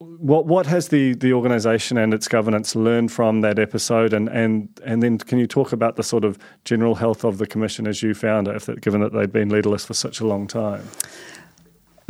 What 0.00 0.46
what 0.46 0.66
has 0.66 0.88
the, 0.88 1.14
the 1.14 1.32
organisation 1.32 1.98
and 1.98 2.14
its 2.14 2.28
governance 2.28 2.76
learned 2.76 3.10
from 3.10 3.40
that 3.40 3.58
episode, 3.58 4.12
and, 4.12 4.28
and 4.28 4.68
and 4.84 5.02
then 5.02 5.18
can 5.18 5.38
you 5.38 5.46
talk 5.48 5.72
about 5.72 5.96
the 5.96 6.04
sort 6.04 6.24
of 6.24 6.38
general 6.64 6.94
health 6.94 7.24
of 7.24 7.38
the 7.38 7.46
commission 7.46 7.88
as 7.88 8.00
you 8.00 8.14
found 8.14 8.46
it, 8.46 8.62
that, 8.62 8.80
given 8.80 9.00
that 9.00 9.12
they'd 9.12 9.32
been 9.32 9.48
leaderless 9.48 9.84
for 9.84 9.94
such 9.94 10.20
a 10.20 10.26
long 10.26 10.46
time? 10.46 10.86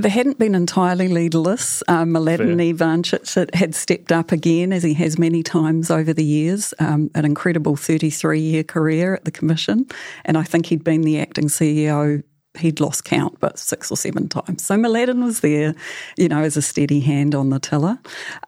They 0.01 0.11
hadn't 0.11 0.39
been 0.39 0.55
entirely 0.55 1.09
leaderless. 1.09 1.83
Um, 1.89 2.11
Mladen 2.11 2.57
Ivancic 2.73 3.53
had 3.53 3.75
stepped 3.75 4.13
up 4.13 4.31
again, 4.31 4.73
as 4.73 4.85
he 4.85 4.95
has 4.95 5.19
many 5.19 5.43
times 5.43 5.91
over 5.91 6.13
the 6.13 6.25
years, 6.25 6.73
um, 6.79 7.11
an 7.17 7.25
incredible 7.25 7.75
33 7.75 8.39
year 8.39 8.63
career 8.63 9.15
at 9.15 9.25
the 9.25 9.33
Commission. 9.33 9.87
And 10.25 10.39
I 10.39 10.45
think 10.45 10.67
he'd 10.67 10.85
been 10.85 11.03
the 11.03 11.19
acting 11.19 11.49
CEO 11.49 12.23
he'd 12.59 12.81
lost 12.81 13.05
count, 13.05 13.39
but 13.41 13.59
six 13.59 13.91
or 13.91 13.97
seven 13.97 14.29
times. 14.29 14.65
So 14.65 14.77
Mladen 14.77 15.23
was 15.25 15.41
there, 15.41 15.75
you 16.17 16.29
know, 16.29 16.43
as 16.43 16.57
a 16.57 16.63
steady 16.63 17.01
hand 17.01 17.35
on 17.35 17.51
the 17.51 17.59
tiller. 17.59 17.99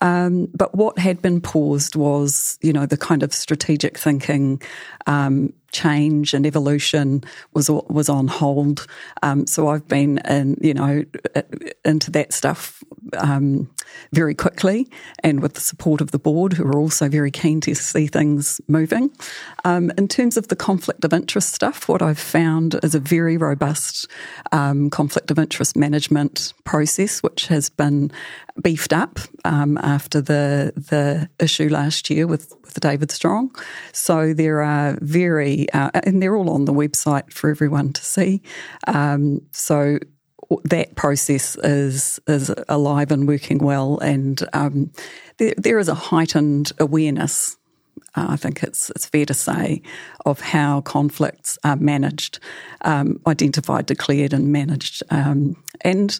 Um, 0.00 0.48
but 0.54 0.74
what 0.74 0.98
had 0.98 1.22
been 1.22 1.40
paused 1.40 1.96
was, 1.96 2.58
you 2.62 2.72
know, 2.72 2.86
the 2.86 2.96
kind 2.96 3.22
of 3.22 3.32
strategic 3.32 3.98
thinking, 3.98 4.60
um, 5.06 5.52
change 5.72 6.34
and 6.34 6.46
evolution 6.46 7.22
was 7.54 7.70
was 7.70 8.08
on 8.08 8.28
hold. 8.28 8.86
Um, 9.22 9.46
so 9.46 9.68
I've 9.68 9.86
been 9.88 10.18
in, 10.18 10.56
you 10.60 10.74
know, 10.74 11.04
into 11.84 12.10
that 12.12 12.32
stuff 12.32 12.82
um, 13.16 13.70
very 14.12 14.34
quickly, 14.34 14.88
and 15.22 15.40
with 15.40 15.54
the 15.54 15.60
support 15.60 16.00
of 16.00 16.10
the 16.10 16.18
board, 16.18 16.54
who 16.54 16.64
are 16.64 16.78
also 16.78 17.08
very 17.08 17.30
keen 17.30 17.60
to 17.60 17.74
see 17.74 18.06
things 18.06 18.60
moving. 18.68 19.10
Um, 19.64 19.92
in 19.98 20.08
terms 20.08 20.36
of 20.36 20.48
the 20.48 20.56
conflict 20.56 21.04
of 21.04 21.12
interest 21.12 21.54
stuff, 21.54 21.88
what 21.88 22.02
I've 22.02 22.18
found 22.18 22.78
is 22.82 22.94
a 22.94 23.00
very 23.00 23.36
robust 23.36 24.08
um, 24.52 24.90
conflict 24.90 25.30
of 25.30 25.38
interest 25.38 25.76
management 25.76 26.54
process, 26.64 27.22
which 27.22 27.46
has 27.48 27.70
been 27.70 28.10
beefed 28.62 28.92
up 28.92 29.18
um, 29.44 29.78
after 29.78 30.20
the 30.20 30.72
the 30.76 31.28
issue 31.38 31.68
last 31.68 32.10
year 32.10 32.26
with, 32.26 32.54
with 32.62 32.80
David 32.80 33.10
Strong. 33.10 33.54
So 33.92 34.34
there 34.34 34.62
are 34.62 34.98
very, 35.00 35.70
uh, 35.72 35.90
and 35.94 36.22
they're 36.22 36.36
all 36.36 36.50
on 36.50 36.64
the 36.64 36.72
website 36.72 37.32
for 37.32 37.50
everyone 37.50 37.92
to 37.92 38.04
see. 38.04 38.42
Um, 38.86 39.42
so 39.52 39.98
that 40.64 40.96
process 40.96 41.56
is 41.62 42.20
is 42.26 42.52
alive 42.68 43.10
and 43.12 43.28
working 43.28 43.58
well, 43.58 43.98
and 43.98 44.42
um, 44.52 44.90
there, 45.38 45.54
there 45.56 45.78
is 45.78 45.88
a 45.88 45.94
heightened 45.94 46.72
awareness. 46.78 47.56
Uh, 48.16 48.26
I 48.30 48.36
think 48.36 48.62
it's 48.62 48.90
it's 48.90 49.06
fair 49.06 49.26
to 49.26 49.34
say 49.34 49.82
of 50.26 50.40
how 50.40 50.80
conflicts 50.80 51.58
are 51.64 51.76
managed, 51.76 52.40
um, 52.82 53.20
identified, 53.26 53.86
declared, 53.86 54.32
and 54.32 54.52
managed, 54.52 55.02
um, 55.10 55.56
and 55.82 56.18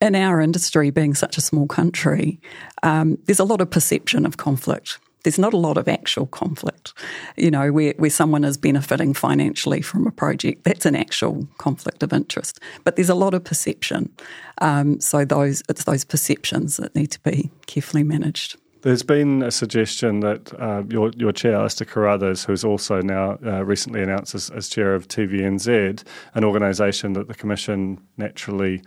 in 0.00 0.14
our 0.14 0.40
industry, 0.40 0.90
being 0.90 1.14
such 1.14 1.36
a 1.36 1.42
small 1.42 1.66
country, 1.66 2.40
um, 2.82 3.18
there's 3.26 3.38
a 3.38 3.44
lot 3.44 3.60
of 3.60 3.70
perception 3.70 4.24
of 4.24 4.38
conflict. 4.38 4.98
There's 5.24 5.38
not 5.38 5.52
a 5.52 5.58
lot 5.58 5.76
of 5.76 5.88
actual 5.88 6.26
conflict. 6.26 6.92
You 7.36 7.50
know, 7.50 7.72
where, 7.72 7.94
where 7.96 8.10
someone 8.10 8.44
is 8.44 8.56
benefiting 8.56 9.14
financially 9.14 9.82
from 9.82 10.06
a 10.06 10.10
project, 10.10 10.64
that's 10.64 10.86
an 10.86 10.96
actual 10.96 11.46
conflict 11.58 12.02
of 12.02 12.12
interest. 12.12 12.60
But 12.84 12.96
there's 12.96 13.10
a 13.10 13.14
lot 13.14 13.34
of 13.34 13.44
perception. 13.44 14.12
Um, 14.60 15.00
so 15.00 15.24
those 15.24 15.62
it's 15.68 15.84
those 15.84 16.04
perceptions 16.04 16.76
that 16.76 16.94
need 16.94 17.10
to 17.12 17.20
be 17.20 17.50
carefully 17.66 18.02
managed. 18.02 18.56
There's 18.82 19.02
been 19.02 19.42
a 19.42 19.50
suggestion 19.50 20.20
that 20.20 20.58
uh, 20.58 20.84
your, 20.88 21.10
your 21.14 21.32
chair, 21.32 21.54
Alastair 21.54 21.86
Carruthers, 21.86 22.44
who's 22.44 22.64
also 22.64 23.02
now 23.02 23.38
uh, 23.44 23.62
recently 23.62 24.02
announced 24.02 24.34
as, 24.34 24.48
as, 24.50 24.70
chair 24.70 24.94
of 24.94 25.06
TVNZ, 25.06 26.02
an 26.34 26.44
organisation 26.44 27.12
that 27.12 27.28
the 27.28 27.34
Commission 27.34 28.00
naturally 28.16 28.82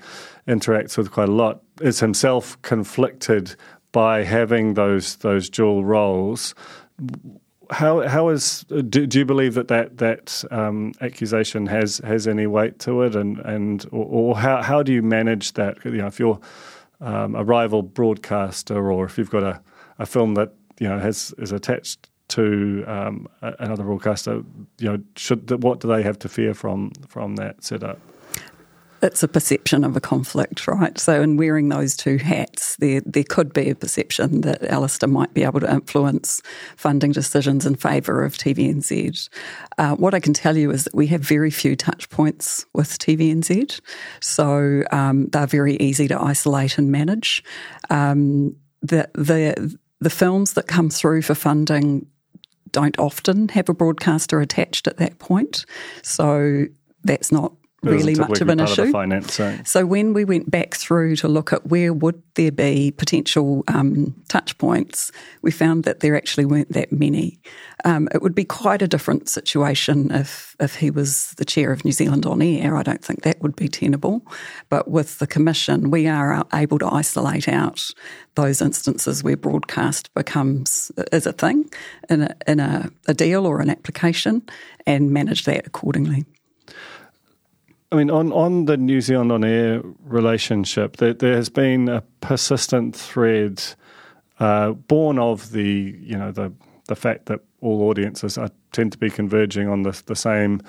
interacts 0.48 0.98
with 0.98 1.12
quite 1.12 1.30
a 1.30 1.32
lot, 1.32 1.62
is 1.80 2.00
himself 2.00 2.60
conflicted 2.64 3.56
by 3.94 4.24
having 4.24 4.74
those 4.74 5.16
those 5.18 5.50
dual 5.50 5.86
roles. 5.86 6.54
How 7.70 8.06
how 8.06 8.28
is 8.28 8.66
do, 8.66 9.08
do 9.08 9.20
you 9.20 9.26
believe 9.26 9.54
that 9.54 9.70
that 9.70 9.98
that 10.00 10.44
um, 10.52 10.92
accusation 11.00 11.68
has 11.68 12.00
has 12.00 12.28
any 12.28 12.46
weight 12.46 12.80
to 12.80 13.04
it, 13.04 13.16
and 13.16 13.40
and 13.40 13.86
or, 13.92 14.06
or 14.06 14.38
how 14.38 14.62
how 14.62 14.84
do 14.84 14.92
you 14.92 15.02
manage 15.02 15.54
that? 15.54 15.78
You 15.86 15.92
know, 15.92 16.08
if 16.08 16.20
you're 16.20 16.40
um, 17.00 17.36
a 17.36 17.44
rival 17.44 17.82
broadcaster, 17.82 18.92
or 18.92 19.06
if 19.06 19.18
you've 19.18 19.32
got 19.32 19.44
a 19.44 19.62
a 20.00 20.06
film 20.06 20.34
that 20.34 20.54
you 20.80 20.90
know 20.90 21.00
has 21.00 21.34
is 21.38 21.54
attached 21.54 22.10
to 22.30 22.84
um, 22.88 23.28
another 23.42 23.84
broadcaster, 23.84 24.44
you 24.80 24.92
know, 24.92 25.00
should 25.16 25.64
what 25.64 25.80
do 25.80 25.88
they 25.88 26.02
have 26.04 26.18
to 26.20 26.30
fear 26.30 26.54
from 26.54 26.92
from 27.08 27.36
that 27.38 27.64
setup? 27.64 28.00
It's 29.04 29.22
a 29.22 29.28
perception 29.28 29.84
of 29.84 29.98
a 29.98 30.00
conflict, 30.00 30.66
right? 30.66 30.98
So, 30.98 31.22
in 31.22 31.36
wearing 31.36 31.68
those 31.68 31.98
two 31.98 32.18
hats, 32.18 32.78
there 32.78 33.02
there 33.06 33.26
could 33.26 33.52
be 33.54 33.70
a 33.70 33.76
perception 33.76 34.42
that 34.42 34.64
Alastair 34.64 35.10
might 35.10 35.34
be 35.34 35.44
able 35.44 35.60
to 35.60 35.70
influence 35.70 36.42
funding 36.78 37.12
decisions 37.12 37.66
in 37.66 37.76
favour 37.76 38.24
of 38.24 38.38
TVNZ. 38.38 39.28
Uh, 39.78 39.96
what 39.96 40.14
I 40.14 40.22
can 40.22 40.34
tell 40.34 40.56
you 40.56 40.72
is 40.72 40.86
that 40.86 40.96
we 40.96 41.08
have 41.08 41.22
very 41.22 41.52
few 41.52 41.76
touch 41.76 42.10
points 42.10 42.66
with 42.74 42.98
TVNZ, 42.98 43.82
so 44.22 44.84
um, 44.92 45.28
they're 45.28 45.48
very 45.48 45.76
easy 45.76 46.08
to 46.08 46.20
isolate 46.20 46.78
and 46.78 46.90
manage. 46.90 47.44
Um, 47.90 48.56
the 48.82 49.10
the 49.16 49.78
the 50.00 50.10
films 50.10 50.54
that 50.54 50.68
come 50.68 50.90
through 50.90 51.24
for 51.24 51.36
funding 51.36 52.06
don't 52.72 52.98
often 52.98 53.50
have 53.50 53.70
a 53.70 53.74
broadcaster 53.74 54.40
attached 54.40 54.88
at 54.88 54.98
that 54.98 55.20
point. 55.20 55.66
So 56.02 56.66
that's 57.04 57.32
not 57.32 57.54
really 57.84 58.16
much 58.16 58.42
of 58.42 58.50
an 58.50 58.60
issue. 58.60 58.96
Of 58.96 59.30
so. 59.30 59.58
so. 59.66 59.86
when 59.86 60.14
we 60.14 60.26
went 60.26 60.50
back 60.50 60.76
through 60.76 61.16
to 61.18 61.28
look 61.28 61.54
at 61.54 61.68
where 61.68 61.94
would 61.94 62.22
there 62.36 62.52
be 62.52 62.92
potential 62.92 63.64
um, 63.68 64.16
touch 64.30 64.58
points, 64.58 65.12
we 65.42 65.52
found 65.52 65.84
that 65.84 66.00
there 66.00 66.16
actually 66.16 66.46
weren't 66.46 66.72
that 66.74 66.92
many. 66.92 67.40
Um, 67.86 68.08
it 68.14 68.22
would 68.22 68.36
be 68.36 68.46
quite 68.46 68.82
a 68.82 68.88
different 68.88 69.30
situation 69.30 70.12
if 70.12 70.56
if 70.60 70.76
he 70.76 70.90
was 70.90 71.32
the 71.38 71.46
chair 71.46 71.72
of 71.72 71.84
New 71.84 71.92
Zealand 71.92 72.26
on 72.26 72.42
air. 72.42 72.78
I 72.78 72.84
don't 72.84 73.04
think 73.04 73.24
that 73.24 73.42
would 73.42 73.56
be 73.56 73.68
tenable. 73.68 74.26
But 74.70 74.90
with 74.90 75.20
the 75.20 75.28
commission, 75.28 75.92
we 75.92 76.08
are 76.08 76.46
able 76.54 76.80
to 76.80 76.88
isolate 76.88 77.48
out 77.48 77.90
those 78.36 78.62
instances 78.62 79.24
where 79.24 79.38
broadcast 79.38 80.14
becomes 80.14 80.92
is 81.12 81.26
a 81.26 81.34
thing 81.34 81.70
in 82.10 82.24
a, 82.24 82.36
in 82.48 82.60
a, 82.60 82.90
a 83.08 83.14
deal 83.14 83.46
or 83.46 83.60
an 83.60 83.70
application 83.70 84.42
and 84.86 85.12
manage 85.12 85.46
that 85.46 85.68
accordingly. 85.68 86.26
I 87.94 87.96
mean, 87.96 88.10
on, 88.10 88.34
on 88.34 88.66
the 88.66 88.76
New 88.76 89.02
Zealand 89.02 89.32
on 89.32 89.44
air 89.44 89.80
relationship, 90.04 90.98
there, 90.98 91.14
there 91.14 91.36
has 91.36 91.50
been 91.50 91.88
a 91.88 92.02
persistent 92.22 92.96
thread 92.96 93.64
uh, 94.40 94.72
born 94.72 95.20
of 95.20 95.52
the 95.52 95.96
you 96.02 96.18
know 96.18 96.32
the 96.32 96.52
the 96.88 96.96
fact 96.96 97.28
that 97.28 97.42
all 97.62 97.84
audiences 97.84 98.36
are, 98.36 98.50
tend 98.72 98.92
to 98.94 98.98
be 98.98 99.12
converging 99.12 99.70
on 99.70 99.84
the, 99.84 100.02
the 100.08 100.16
same, 100.16 100.60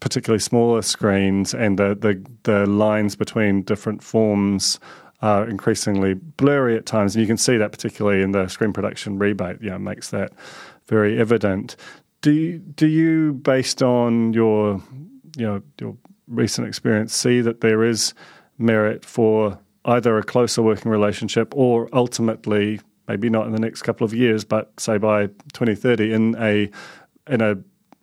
particularly 0.00 0.38
smaller 0.38 0.82
screens, 0.82 1.54
and 1.54 1.78
the, 1.78 1.96
the, 1.98 2.24
the 2.44 2.66
lines 2.66 3.16
between 3.16 3.62
different 3.62 4.02
forms 4.02 4.78
are 5.22 5.48
increasingly 5.48 6.14
blurry 6.14 6.76
at 6.76 6.86
times. 6.86 7.16
And 7.16 7.22
you 7.22 7.26
can 7.26 7.38
see 7.38 7.56
that 7.56 7.72
particularly 7.72 8.22
in 8.22 8.32
the 8.32 8.46
screen 8.48 8.72
production 8.72 9.18
rebate, 9.18 9.60
you 9.62 9.70
know, 9.70 9.78
makes 9.78 10.10
that 10.10 10.32
very 10.86 11.18
evident. 11.18 11.74
Do 12.20 12.58
do 12.58 12.86
you, 12.86 13.32
based 13.32 13.82
on 13.82 14.34
your, 14.34 14.82
you 15.36 15.46
know, 15.46 15.62
your 15.80 15.96
recent 16.30 16.66
experience, 16.66 17.14
see 17.14 17.40
that 17.42 17.60
there 17.60 17.84
is 17.84 18.14
merit 18.58 19.04
for 19.04 19.58
either 19.84 20.16
a 20.16 20.22
closer 20.22 20.62
working 20.62 20.90
relationship 20.90 21.52
or 21.56 21.88
ultimately 21.92 22.80
maybe 23.08 23.28
not 23.28 23.46
in 23.46 23.52
the 23.52 23.58
next 23.58 23.82
couple 23.82 24.04
of 24.04 24.14
years, 24.14 24.44
but 24.44 24.72
say 24.78 24.96
by 24.96 25.26
2030 25.52 26.12
in 26.12 26.36
a 26.38 26.70
in 27.26 27.40
a 27.40 27.56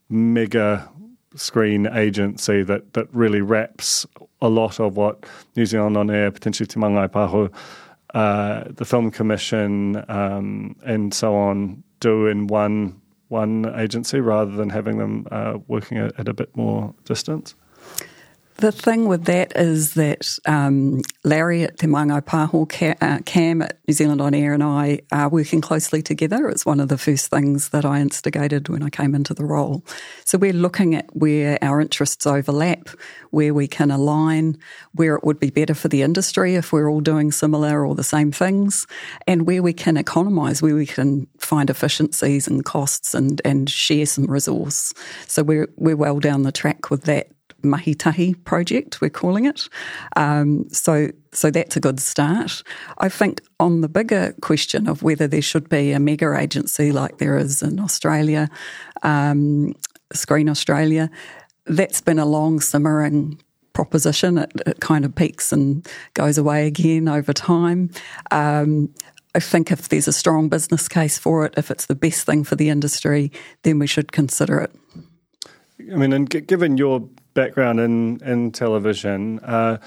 mega 0.09 0.89
screen 1.35 1.87
agency 1.87 2.63
that, 2.63 2.93
that 2.93 3.07
really 3.13 3.41
wraps 3.41 4.05
a 4.41 4.49
lot 4.49 4.79
of 4.79 4.97
what 4.97 5.25
New 5.55 5.65
Zealand 5.65 5.97
On 5.97 6.09
Air, 6.09 6.31
potentially 6.31 6.67
Te 6.67 6.79
Pahu, 6.79 7.53
uh, 8.13 8.63
the 8.69 8.85
Film 8.85 9.11
Commission, 9.11 10.03
um, 10.09 10.75
and 10.85 11.13
so 11.13 11.35
on 11.35 11.83
do 11.99 12.27
in 12.27 12.47
one 12.47 12.99
one 13.29 13.65
agency 13.77 14.21
rather 14.21 14.51
than 14.51 14.69
having 14.69 14.97
them 14.97 15.27
uh, 15.31 15.57
working 15.67 15.97
at, 15.97 16.17
at 16.17 16.27
a 16.29 16.33
bit 16.33 16.55
more 16.55 16.93
distance? 17.03 17.55
The 18.59 18.71
thing 18.71 19.07
with 19.07 19.25
that 19.25 19.55
is 19.55 19.93
that 19.93 20.39
um, 20.47 21.03
Larry 21.23 21.61
at 21.61 21.77
Te 21.77 21.85
Māngai 21.85 22.21
Pāho, 22.21 22.97
uh, 23.03 23.19
Cam 23.21 23.61
at 23.61 23.77
New 23.87 23.93
Zealand 23.93 24.19
On 24.19 24.33
Air, 24.33 24.51
and 24.53 24.63
I 24.63 25.01
are 25.11 25.29
working 25.29 25.61
closely 25.61 26.01
together. 26.01 26.49
It's 26.49 26.65
one 26.65 26.79
of 26.79 26.87
the 26.87 26.97
first 26.97 27.29
things 27.29 27.69
that 27.69 27.85
I 27.85 28.01
instigated 28.01 28.67
when 28.67 28.81
I 28.81 28.89
came 28.89 29.13
into 29.13 29.35
the 29.35 29.45
role. 29.45 29.85
So 30.25 30.39
we're 30.39 30.53
looking 30.53 30.95
at 30.95 31.05
where 31.15 31.59
our 31.61 31.79
interests 31.79 32.25
overlap, 32.25 32.89
where 33.29 33.53
we 33.53 33.67
can 33.67 33.91
align, 33.91 34.57
where 34.93 35.13
it 35.13 35.23
would 35.23 35.39
be 35.39 35.51
better 35.51 35.75
for 35.75 35.87
the 35.87 36.01
industry 36.01 36.55
if 36.55 36.73
we're 36.73 36.89
all 36.89 37.01
doing 37.01 37.31
similar 37.31 37.85
or 37.85 37.93
the 37.93 38.03
same 38.03 38.31
things, 38.31 38.87
and 39.27 39.45
where 39.45 39.61
we 39.61 39.73
can 39.73 39.97
economise, 39.97 40.63
where 40.63 40.75
we 40.75 40.87
can 40.87 41.27
find 41.37 41.69
efficiencies 41.69 42.47
and 42.47 42.65
costs 42.65 43.13
and, 43.13 43.39
and 43.45 43.69
share 43.69 44.07
some 44.07 44.25
resource. 44.25 44.95
So 45.27 45.43
we're, 45.43 45.69
we're 45.75 45.95
well 45.95 46.19
down 46.19 46.41
the 46.41 46.51
track 46.51 46.89
with 46.89 47.03
that 47.03 47.27
Mahitahi 47.63 48.43
project, 48.43 49.01
we're 49.01 49.09
calling 49.09 49.45
it. 49.45 49.67
Um, 50.15 50.67
so, 50.69 51.09
so 51.31 51.51
that's 51.51 51.75
a 51.75 51.79
good 51.79 51.99
start. 51.99 52.63
I 52.99 53.09
think 53.09 53.41
on 53.59 53.81
the 53.81 53.89
bigger 53.89 54.33
question 54.41 54.87
of 54.87 55.03
whether 55.03 55.27
there 55.27 55.41
should 55.41 55.69
be 55.69 55.91
a 55.91 55.99
mega 55.99 56.37
agency 56.37 56.91
like 56.91 57.17
there 57.17 57.37
is 57.37 57.61
in 57.61 57.79
Australia, 57.79 58.49
um, 59.03 59.73
Screen 60.13 60.49
Australia, 60.49 61.09
that's 61.65 62.01
been 62.01 62.19
a 62.19 62.25
long 62.25 62.59
simmering 62.59 63.39
proposition. 63.73 64.37
It, 64.37 64.51
it, 64.65 64.79
kind 64.79 65.05
of 65.05 65.13
peaks 65.13 65.51
and 65.51 65.87
goes 66.13 66.37
away 66.37 66.65
again 66.65 67.07
over 67.07 67.33
time. 67.33 67.91
Um, 68.31 68.89
I 69.35 69.39
think 69.39 69.71
if 69.71 69.89
there's 69.89 70.07
a 70.07 70.13
strong 70.13 70.49
business 70.49 70.87
case 70.87 71.19
for 71.19 71.45
it, 71.45 71.53
if 71.57 71.69
it's 71.69 71.85
the 71.85 71.93
best 71.93 72.25
thing 72.25 72.43
for 72.43 72.55
the 72.55 72.69
industry, 72.69 73.31
then 73.61 73.77
we 73.77 73.85
should 73.85 74.11
consider 74.11 74.59
it. 74.59 74.71
I 75.79 75.95
mean, 75.95 76.11
and 76.11 76.27
given 76.27 76.77
your 76.77 77.07
background 77.37 77.79
in 77.79 78.19
in 78.25 78.51
television, 78.51 79.39
uh, 79.39 79.77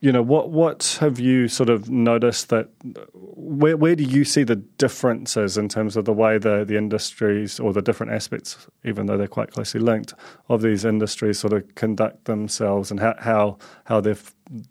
you 0.00 0.12
know, 0.12 0.22
what 0.22 0.50
what 0.50 0.98
have 1.00 1.18
you 1.18 1.48
sort 1.48 1.68
of 1.68 1.90
noticed 1.90 2.48
that 2.48 2.68
where 3.14 3.76
where 3.76 3.96
do 3.96 4.04
you 4.04 4.24
see 4.24 4.44
the 4.44 4.56
differences 4.56 5.58
in 5.58 5.68
terms 5.68 5.96
of 5.96 6.04
the 6.04 6.12
way 6.12 6.38
the 6.38 6.64
the 6.64 6.76
industries 6.76 7.60
or 7.60 7.72
the 7.72 7.82
different 7.82 8.12
aspects, 8.12 8.66
even 8.84 9.06
though 9.06 9.18
they're 9.18 9.36
quite 9.38 9.50
closely 9.50 9.80
linked, 9.80 10.14
of 10.48 10.62
these 10.62 10.84
industries 10.84 11.38
sort 11.38 11.52
of 11.52 11.62
conduct 11.74 12.24
themselves 12.24 12.90
and 12.90 13.00
how 13.00 13.14
how 13.18 13.58
how 13.84 14.00
they're 14.00 14.24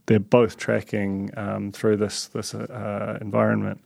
they're 0.06 0.20
both 0.20 0.58
tracking 0.58 1.32
um, 1.38 1.72
through 1.72 1.98
this 1.98 2.28
this 2.28 2.56
uh, 2.56 3.18
environment. 3.22 3.82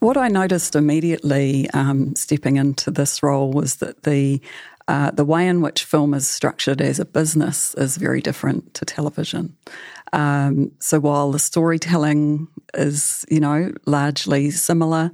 What 0.00 0.18
I 0.18 0.28
noticed 0.28 0.76
immediately 0.76 1.70
um, 1.70 2.14
stepping 2.14 2.56
into 2.56 2.90
this 2.90 3.22
role 3.22 3.50
was 3.50 3.76
that 3.76 4.02
the 4.02 4.42
uh, 4.88 5.10
the 5.10 5.24
way 5.24 5.48
in 5.48 5.60
which 5.60 5.84
film 5.84 6.14
is 6.14 6.28
structured 6.28 6.80
as 6.80 6.98
a 6.98 7.04
business 7.04 7.74
is 7.74 7.96
very 7.96 8.20
different 8.20 8.74
to 8.74 8.84
television. 8.84 9.56
Um, 10.12 10.70
so 10.78 11.00
while 11.00 11.32
the 11.32 11.38
storytelling 11.38 12.48
is, 12.74 13.24
you 13.30 13.40
know, 13.40 13.72
largely 13.86 14.50
similar, 14.50 15.10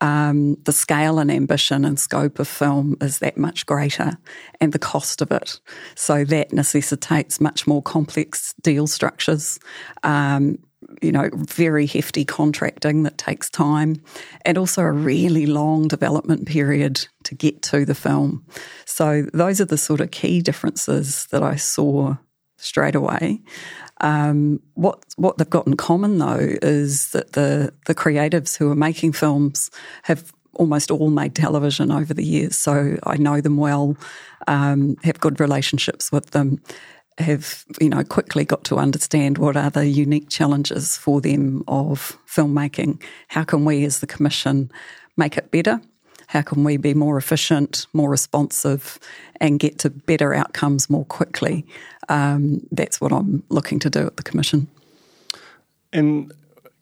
um, 0.00 0.56
the 0.64 0.72
scale 0.72 1.18
and 1.18 1.30
ambition 1.30 1.84
and 1.84 1.98
scope 1.98 2.38
of 2.38 2.46
film 2.46 2.96
is 3.00 3.18
that 3.18 3.38
much 3.38 3.64
greater, 3.64 4.18
and 4.60 4.72
the 4.72 4.78
cost 4.78 5.22
of 5.22 5.32
it. 5.32 5.58
So 5.94 6.24
that 6.24 6.52
necessitates 6.52 7.40
much 7.40 7.66
more 7.66 7.82
complex 7.82 8.54
deal 8.62 8.86
structures. 8.86 9.58
Um, 10.02 10.58
you 11.02 11.12
know, 11.12 11.30
very 11.34 11.86
hefty 11.86 12.24
contracting 12.24 13.02
that 13.04 13.18
takes 13.18 13.50
time, 13.50 13.96
and 14.44 14.58
also 14.58 14.82
a 14.82 14.92
really 14.92 15.46
long 15.46 15.88
development 15.88 16.46
period 16.46 17.06
to 17.24 17.34
get 17.34 17.62
to 17.62 17.84
the 17.84 17.94
film. 17.94 18.44
So, 18.84 19.26
those 19.32 19.60
are 19.60 19.66
the 19.66 19.78
sort 19.78 20.00
of 20.00 20.10
key 20.10 20.40
differences 20.40 21.26
that 21.26 21.42
I 21.42 21.56
saw 21.56 22.16
straight 22.56 22.94
away. 22.94 23.42
Um, 24.00 24.60
what 24.74 25.04
what 25.16 25.38
they've 25.38 25.48
got 25.48 25.66
in 25.66 25.76
common 25.76 26.18
though 26.18 26.56
is 26.62 27.10
that 27.12 27.32
the 27.32 27.72
the 27.86 27.94
creatives 27.94 28.56
who 28.56 28.70
are 28.70 28.76
making 28.76 29.12
films 29.12 29.70
have 30.02 30.32
almost 30.54 30.90
all 30.90 31.10
made 31.10 31.34
television 31.34 31.90
over 31.90 32.14
the 32.14 32.24
years, 32.24 32.56
so 32.56 32.96
I 33.04 33.16
know 33.16 33.40
them 33.40 33.56
well, 33.56 33.96
um, 34.46 34.96
have 35.02 35.20
good 35.20 35.40
relationships 35.40 36.12
with 36.12 36.30
them, 36.30 36.60
have 37.18 37.64
you 37.80 37.88
know 37.88 38.02
quickly 38.02 38.44
got 38.44 38.64
to 38.64 38.76
understand 38.76 39.38
what 39.38 39.56
are 39.56 39.70
the 39.70 39.86
unique 39.86 40.28
challenges 40.28 40.96
for 40.96 41.20
them 41.20 41.62
of 41.68 42.18
filmmaking. 42.26 43.02
How 43.28 43.44
can 43.44 43.64
we, 43.64 43.84
as 43.84 44.00
the 44.00 44.06
commission, 44.06 44.70
make 45.16 45.36
it 45.36 45.50
better? 45.50 45.80
How 46.26 46.42
can 46.42 46.64
we 46.64 46.76
be 46.76 46.94
more 46.94 47.16
efficient, 47.16 47.86
more 47.92 48.10
responsive, 48.10 48.98
and 49.40 49.60
get 49.60 49.78
to 49.80 49.90
better 49.90 50.34
outcomes 50.34 50.90
more 50.90 51.04
quickly? 51.04 51.66
Um, 52.08 52.66
that's 52.72 53.00
what 53.00 53.12
I'm 53.12 53.44
looking 53.50 53.78
to 53.80 53.90
do 53.90 54.06
at 54.06 54.16
the 54.16 54.22
commission. 54.22 54.66
And 55.92 56.32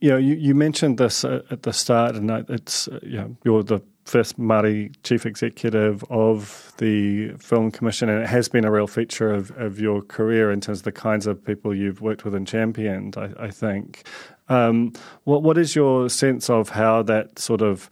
you 0.00 0.10
know, 0.10 0.16
you, 0.16 0.34
you 0.34 0.54
mentioned 0.54 0.98
this 0.98 1.24
at 1.24 1.62
the 1.62 1.72
start, 1.72 2.16
and 2.16 2.30
it's 2.48 2.88
you 3.02 3.18
know, 3.18 3.36
you're 3.44 3.62
the 3.62 3.80
first 4.04 4.38
Māori 4.38 4.94
chief 5.02 5.24
executive 5.26 6.04
of 6.10 6.72
the 6.78 7.30
Film 7.38 7.70
Commission, 7.70 8.08
and 8.08 8.22
it 8.22 8.28
has 8.28 8.48
been 8.48 8.64
a 8.64 8.70
real 8.70 8.86
feature 8.86 9.32
of, 9.32 9.50
of 9.52 9.78
your 9.78 10.02
career 10.02 10.50
in 10.50 10.60
terms 10.60 10.78
of 10.78 10.84
the 10.84 10.92
kinds 10.92 11.26
of 11.26 11.44
people 11.44 11.74
you've 11.74 12.00
worked 12.00 12.24
with 12.24 12.34
and 12.34 12.46
championed, 12.46 13.16
I, 13.16 13.30
I 13.38 13.50
think. 13.50 14.06
Um, 14.48 14.92
what 15.24 15.42
What 15.42 15.56
is 15.56 15.76
your 15.76 16.08
sense 16.08 16.50
of 16.50 16.70
how 16.70 17.02
that 17.04 17.38
sort 17.38 17.62
of 17.62 17.88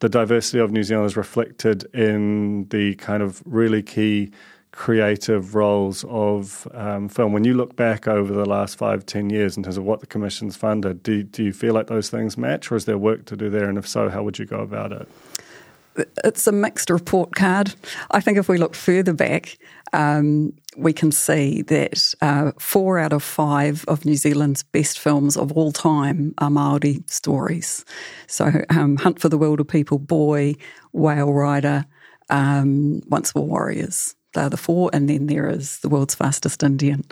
the 0.00 0.08
diversity 0.08 0.58
of 0.58 0.70
New 0.70 0.82
Zealand 0.82 1.06
is 1.06 1.16
reflected 1.16 1.84
in 1.94 2.68
the 2.68 2.94
kind 2.96 3.22
of 3.22 3.42
really 3.46 3.82
key 3.82 4.30
creative 4.74 5.54
roles 5.54 6.04
of 6.08 6.66
um, 6.74 7.08
film. 7.08 7.32
When 7.32 7.44
you 7.44 7.54
look 7.54 7.76
back 7.76 8.08
over 8.08 8.32
the 8.32 8.44
last 8.44 8.76
five, 8.76 9.06
ten 9.06 9.30
years 9.30 9.56
in 9.56 9.62
terms 9.62 9.76
of 9.76 9.84
what 9.84 10.00
the 10.00 10.06
Commission's 10.06 10.56
funded, 10.56 11.02
do, 11.02 11.22
do 11.22 11.44
you 11.44 11.52
feel 11.52 11.74
like 11.74 11.86
those 11.86 12.10
things 12.10 12.36
match, 12.36 12.72
or 12.72 12.76
is 12.76 12.84
there 12.84 12.98
work 12.98 13.24
to 13.26 13.36
do 13.36 13.48
there? 13.48 13.68
And 13.68 13.78
if 13.78 13.86
so, 13.86 14.08
how 14.08 14.24
would 14.24 14.38
you 14.38 14.44
go 14.44 14.58
about 14.58 14.92
it? 14.92 15.08
It's 16.24 16.46
a 16.46 16.52
mixed 16.52 16.90
report 16.90 17.34
card. 17.34 17.74
I 18.10 18.20
think 18.20 18.38
if 18.38 18.48
we 18.48 18.58
look 18.58 18.74
further 18.74 19.12
back, 19.12 19.58
um, 19.92 20.52
we 20.76 20.92
can 20.92 21.12
see 21.12 21.62
that 21.62 22.14
uh, 22.20 22.52
four 22.58 22.98
out 22.98 23.12
of 23.12 23.22
five 23.22 23.84
of 23.86 24.04
New 24.04 24.16
Zealand's 24.16 24.62
best 24.62 24.98
films 24.98 25.36
of 25.36 25.52
all 25.52 25.72
time 25.72 26.34
are 26.38 26.50
Maori 26.50 27.02
stories. 27.06 27.84
So, 28.26 28.50
um, 28.70 28.96
Hunt 28.96 29.20
for 29.20 29.28
the 29.28 29.38
Wilderpeople, 29.38 30.06
Boy, 30.06 30.54
Whale 30.92 31.32
Rider, 31.32 31.86
um, 32.28 33.02
Once 33.08 33.34
Were 33.34 33.42
Warriors. 33.42 34.16
They're 34.32 34.50
the 34.50 34.56
four, 34.56 34.90
and 34.92 35.08
then 35.08 35.28
there 35.28 35.48
is 35.48 35.78
The 35.78 35.88
World's 35.88 36.16
Fastest 36.16 36.64
Indian, 36.64 37.04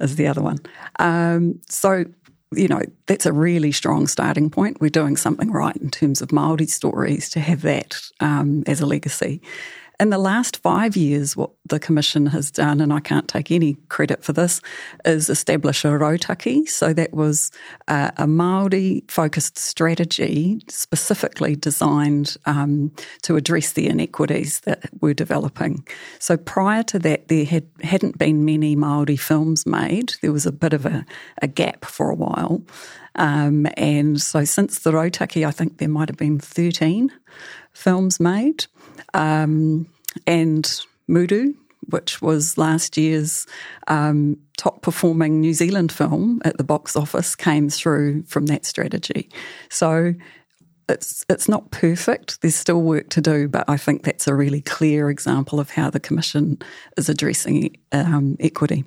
is 0.00 0.14
the 0.14 0.28
other 0.28 0.40
one. 0.40 0.58
Um, 1.00 1.60
so 1.68 2.04
you 2.52 2.68
know, 2.68 2.82
that's 3.06 3.26
a 3.26 3.32
really 3.32 3.72
strong 3.72 4.06
starting 4.06 4.50
point. 4.50 4.80
We're 4.80 4.90
doing 4.90 5.16
something 5.16 5.50
right 5.50 5.76
in 5.76 5.90
terms 5.90 6.22
of 6.22 6.28
Māori 6.28 6.68
stories 6.68 7.28
to 7.30 7.40
have 7.40 7.62
that 7.62 8.00
um, 8.20 8.64
as 8.66 8.80
a 8.80 8.86
legacy. 8.86 9.42
In 10.00 10.10
the 10.10 10.18
last 10.18 10.58
five 10.58 10.96
years, 10.96 11.36
what 11.36 11.50
the 11.66 11.80
Commission 11.80 12.26
has 12.26 12.52
done, 12.52 12.80
and 12.80 12.92
I 12.92 13.00
can't 13.00 13.26
take 13.26 13.50
any 13.50 13.74
credit 13.88 14.22
for 14.22 14.32
this, 14.32 14.60
is 15.04 15.28
establish 15.28 15.84
a 15.84 15.88
rautaki. 15.88 16.68
So 16.68 16.92
that 16.92 17.12
was 17.12 17.50
uh, 17.88 18.12
a 18.16 18.28
Maori 18.28 19.02
focused 19.08 19.58
strategy 19.58 20.60
specifically 20.68 21.56
designed 21.56 22.36
um, 22.46 22.92
to 23.22 23.34
address 23.34 23.72
the 23.72 23.88
inequities 23.88 24.60
that 24.60 24.88
were 25.00 25.14
developing. 25.14 25.84
So 26.20 26.36
prior 26.36 26.84
to 26.84 27.00
that, 27.00 27.26
there 27.26 27.44
had, 27.44 27.66
hadn't 27.82 28.18
been 28.18 28.44
many 28.44 28.76
Maori 28.76 29.16
films 29.16 29.66
made. 29.66 30.14
There 30.22 30.32
was 30.32 30.46
a 30.46 30.52
bit 30.52 30.74
of 30.74 30.86
a, 30.86 31.04
a 31.42 31.48
gap 31.48 31.84
for 31.84 32.08
a 32.08 32.14
while. 32.14 32.62
Um, 33.16 33.66
and 33.76 34.22
so 34.22 34.44
since 34.44 34.78
the 34.78 34.92
rautaki, 34.92 35.44
I 35.44 35.50
think 35.50 35.78
there 35.78 35.88
might 35.88 36.08
have 36.08 36.16
been 36.16 36.38
13 36.38 37.10
films 37.78 38.18
made. 38.20 38.66
Um, 39.14 39.86
and 40.26 40.80
Muru, 41.06 41.54
which 41.90 42.20
was 42.20 42.58
last 42.58 42.96
year's 42.96 43.46
um, 43.86 44.36
top 44.56 44.82
performing 44.82 45.40
New 45.40 45.54
Zealand 45.54 45.92
film 45.92 46.42
at 46.44 46.58
the 46.58 46.64
box 46.64 46.96
office, 46.96 47.36
came 47.36 47.70
through 47.70 48.24
from 48.24 48.46
that 48.46 48.66
strategy. 48.66 49.30
So 49.70 50.14
it's 50.88 51.24
it's 51.28 51.48
not 51.48 51.70
perfect. 51.70 52.40
There's 52.40 52.56
still 52.56 52.82
work 52.82 53.10
to 53.10 53.20
do, 53.20 53.48
but 53.48 53.64
I 53.68 53.76
think 53.76 54.02
that's 54.02 54.26
a 54.26 54.34
really 54.34 54.60
clear 54.60 55.08
example 55.08 55.60
of 55.60 55.70
how 55.70 55.90
the 55.90 56.00
Commission 56.00 56.58
is 56.96 57.08
addressing 57.08 57.76
um, 57.92 58.36
equity. 58.40 58.84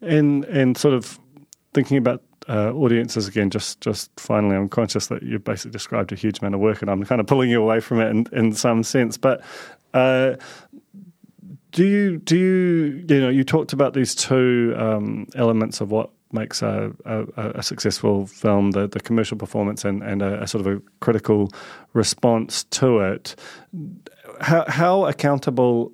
And 0.00 0.44
and 0.44 0.76
sort 0.76 0.94
of 0.94 1.18
thinking 1.74 1.96
about 1.96 2.22
uh, 2.48 2.72
audiences 2.72 3.28
again. 3.28 3.50
Just 3.50 3.80
just 3.80 4.10
finally, 4.18 4.56
I'm 4.56 4.68
conscious 4.68 5.08
that 5.08 5.22
you 5.22 5.38
basically 5.38 5.72
described 5.72 6.12
a 6.12 6.14
huge 6.14 6.40
amount 6.40 6.54
of 6.54 6.60
work, 6.60 6.82
and 6.82 6.90
I'm 6.90 7.04
kind 7.04 7.20
of 7.20 7.26
pulling 7.26 7.50
you 7.50 7.62
away 7.62 7.80
from 7.80 8.00
it 8.00 8.08
in, 8.10 8.26
in 8.32 8.52
some 8.52 8.82
sense. 8.82 9.16
But 9.16 9.42
uh, 9.94 10.36
do 11.72 11.86
you 11.86 12.18
do 12.18 12.36
you 12.36 13.04
you 13.08 13.20
know 13.20 13.28
you 13.28 13.44
talked 13.44 13.72
about 13.72 13.94
these 13.94 14.14
two 14.14 14.74
um, 14.76 15.26
elements 15.34 15.80
of 15.80 15.90
what 15.90 16.10
makes 16.32 16.60
a, 16.60 16.92
a, 17.04 17.24
a, 17.36 17.62
successful 17.62 18.26
film, 18.26 18.72
the, 18.72 18.88
the 18.88 18.98
commercial 18.98 19.36
performance 19.36 19.84
and, 19.84 20.02
and 20.02 20.22
a, 20.22 20.42
a, 20.42 20.46
sort 20.46 20.66
of 20.66 20.76
a 20.76 20.82
critical 21.00 21.48
response 21.92 22.64
to 22.64 22.98
it. 22.98 23.36
How, 24.40 24.64
how 24.66 25.06
accountable 25.06 25.92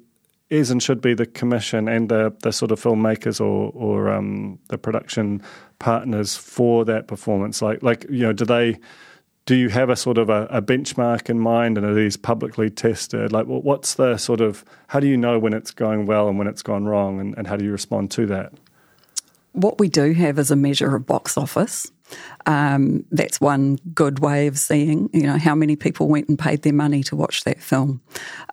is 0.52 0.70
and 0.70 0.82
should 0.82 1.00
be 1.00 1.14
the 1.14 1.26
commission 1.26 1.88
and 1.88 2.08
the, 2.08 2.34
the 2.42 2.52
sort 2.52 2.70
of 2.70 2.80
filmmakers 2.80 3.40
or, 3.40 3.72
or 3.74 4.10
um, 4.10 4.58
the 4.68 4.76
production 4.76 5.42
partners 5.78 6.36
for 6.36 6.84
that 6.84 7.08
performance? 7.08 7.62
Like, 7.62 7.82
like 7.82 8.04
you 8.10 8.22
know, 8.22 8.32
do 8.32 8.44
they 8.44 8.78
do 9.44 9.56
you 9.56 9.70
have 9.70 9.90
a 9.90 9.96
sort 9.96 10.18
of 10.18 10.28
a, 10.30 10.46
a, 10.50 10.62
benchmark 10.62 11.28
in 11.28 11.40
mind 11.40 11.76
and 11.76 11.84
are 11.84 11.94
these 11.94 12.16
publicly 12.16 12.70
tested? 12.70 13.32
Like 13.32 13.46
what's 13.46 13.94
the 13.94 14.16
sort 14.16 14.40
of 14.40 14.64
how 14.86 15.00
do 15.00 15.08
you 15.08 15.16
know 15.16 15.38
when 15.38 15.52
it's 15.52 15.72
going 15.72 16.06
well 16.06 16.28
and 16.28 16.38
when 16.38 16.46
it's 16.46 16.62
gone 16.62 16.84
wrong 16.84 17.18
and, 17.18 17.36
and 17.36 17.46
how 17.46 17.56
do 17.56 17.64
you 17.64 17.72
respond 17.72 18.12
to 18.12 18.26
that? 18.26 18.52
What 19.52 19.80
we 19.80 19.88
do 19.88 20.12
have 20.12 20.38
is 20.38 20.50
a 20.50 20.56
measure 20.56 20.94
of 20.94 21.06
box 21.06 21.36
office 21.36 21.90
um, 22.46 23.04
that's 23.10 23.40
one 23.40 23.78
good 23.94 24.18
way 24.18 24.46
of 24.46 24.58
seeing, 24.58 25.08
you 25.12 25.22
know, 25.22 25.38
how 25.38 25.54
many 25.54 25.76
people 25.76 26.08
went 26.08 26.28
and 26.28 26.38
paid 26.38 26.62
their 26.62 26.72
money 26.72 27.02
to 27.04 27.16
watch 27.16 27.44
that 27.44 27.60
film. 27.60 28.00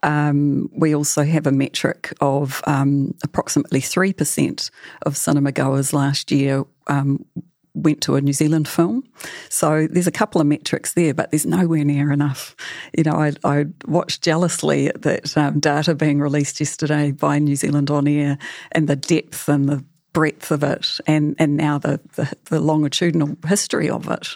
Um, 0.03 0.69
we 0.75 0.95
also 0.95 1.23
have 1.23 1.47
a 1.47 1.51
metric 1.51 2.13
of 2.21 2.61
um, 2.67 3.15
approximately 3.23 3.81
three 3.81 4.13
percent 4.13 4.71
of 5.05 5.17
cinema 5.17 5.51
goers 5.51 5.93
last 5.93 6.31
year 6.31 6.65
um, 6.87 7.25
went 7.73 8.01
to 8.01 8.15
a 8.15 8.21
New 8.21 8.33
Zealand 8.33 8.67
film. 8.67 9.03
So 9.49 9.87
there's 9.89 10.07
a 10.07 10.11
couple 10.11 10.41
of 10.41 10.47
metrics 10.47 10.93
there, 10.93 11.13
but 11.13 11.31
there's 11.31 11.45
nowhere 11.45 11.85
near 11.85 12.11
enough. 12.11 12.55
You 12.97 13.03
know, 13.03 13.13
I, 13.13 13.33
I 13.43 13.65
watched 13.85 14.23
jealously 14.23 14.87
at 14.87 15.03
that 15.03 15.37
um, 15.37 15.59
data 15.59 15.95
being 15.95 16.19
released 16.19 16.59
yesterday 16.59 17.11
by 17.11 17.39
New 17.39 17.55
Zealand 17.55 17.89
On 17.89 18.07
Air 18.07 18.37
and 18.71 18.87
the 18.87 18.95
depth 18.95 19.47
and 19.47 19.69
the 19.69 19.85
breadth 20.13 20.51
of 20.51 20.63
it 20.63 20.99
and, 21.07 21.35
and 21.37 21.55
now 21.55 21.77
the, 21.77 21.99
the, 22.15 22.31
the 22.45 22.59
longitudinal 22.59 23.37
history 23.47 23.89
of 23.89 24.09
it. 24.09 24.29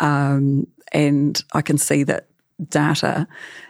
Um, 0.00 0.66
and 0.92 1.42
I 1.52 1.62
can 1.62 1.78
see 1.78 2.02
that 2.04 2.28
data, 2.68 3.26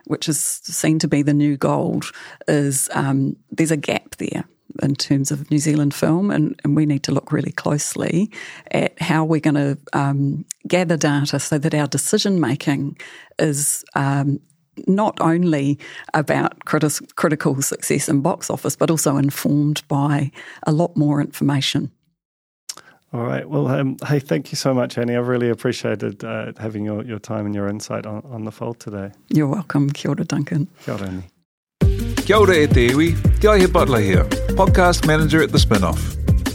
which 0.06 0.28
is 0.28 0.40
seen 0.40 0.98
to 1.00 1.08
be 1.08 1.22
the 1.22 1.34
new 1.34 1.56
gold, 1.56 2.10
is 2.48 2.88
um, 2.92 3.36
there's 3.50 3.70
a 3.70 3.76
gap 3.76 4.16
there 4.16 4.44
in 4.82 4.94
terms 4.94 5.30
of 5.30 5.50
New 5.50 5.58
Zealand 5.58 5.94
film, 5.94 6.30
and, 6.30 6.58
and 6.64 6.74
we 6.74 6.86
need 6.86 7.02
to 7.04 7.12
look 7.12 7.30
really 7.30 7.52
closely 7.52 8.30
at 8.70 9.00
how 9.00 9.24
we're 9.24 9.40
going 9.40 9.54
to 9.54 9.78
um, 9.92 10.44
gather 10.66 10.96
data 10.96 11.38
so 11.38 11.58
that 11.58 11.74
our 11.74 11.86
decision 11.86 12.40
making 12.40 12.96
is 13.38 13.84
um, 13.94 14.40
not 14.86 15.20
only 15.20 15.78
about 16.14 16.64
critis- 16.64 17.14
critical 17.14 17.60
success 17.62 18.08
in 18.08 18.20
box 18.20 18.50
office, 18.50 18.76
but 18.76 18.90
also 18.90 19.16
informed 19.16 19.86
by 19.88 20.30
a 20.66 20.72
lot 20.72 20.96
more 20.96 21.20
information. 21.20 21.90
All 23.12 23.24
right. 23.24 23.46
Well, 23.48 23.68
um, 23.68 23.96
hey, 24.06 24.20
thank 24.20 24.52
you 24.52 24.56
so 24.56 24.72
much, 24.72 24.96
Annie. 24.96 25.14
I've 25.14 25.28
really 25.28 25.50
appreciated 25.50 26.24
uh, 26.24 26.52
having 26.58 26.84
your, 26.84 27.04
your 27.04 27.18
time 27.18 27.44
and 27.44 27.54
your 27.54 27.68
insight 27.68 28.06
on, 28.06 28.22
on 28.30 28.44
the 28.44 28.52
fold 28.52 28.80
today. 28.80 29.12
You're 29.28 29.48
welcome. 29.48 29.90
Kia 29.90 30.12
ora, 30.12 30.24
Duncan. 30.24 30.68
Kia 30.84 30.94
ora, 30.94 31.06
Annie. 31.06 31.24
Kia 32.24 32.38
ora 32.38 32.54
e 32.54 32.66
te 32.66 32.88
iwi, 32.88 33.40
Te 33.40 33.66
Butler 33.66 34.00
here, 34.00 34.24
podcast 34.54 35.06
manager 35.06 35.42
at 35.42 35.50
The 35.50 35.58
Spinoff. 35.58 36.21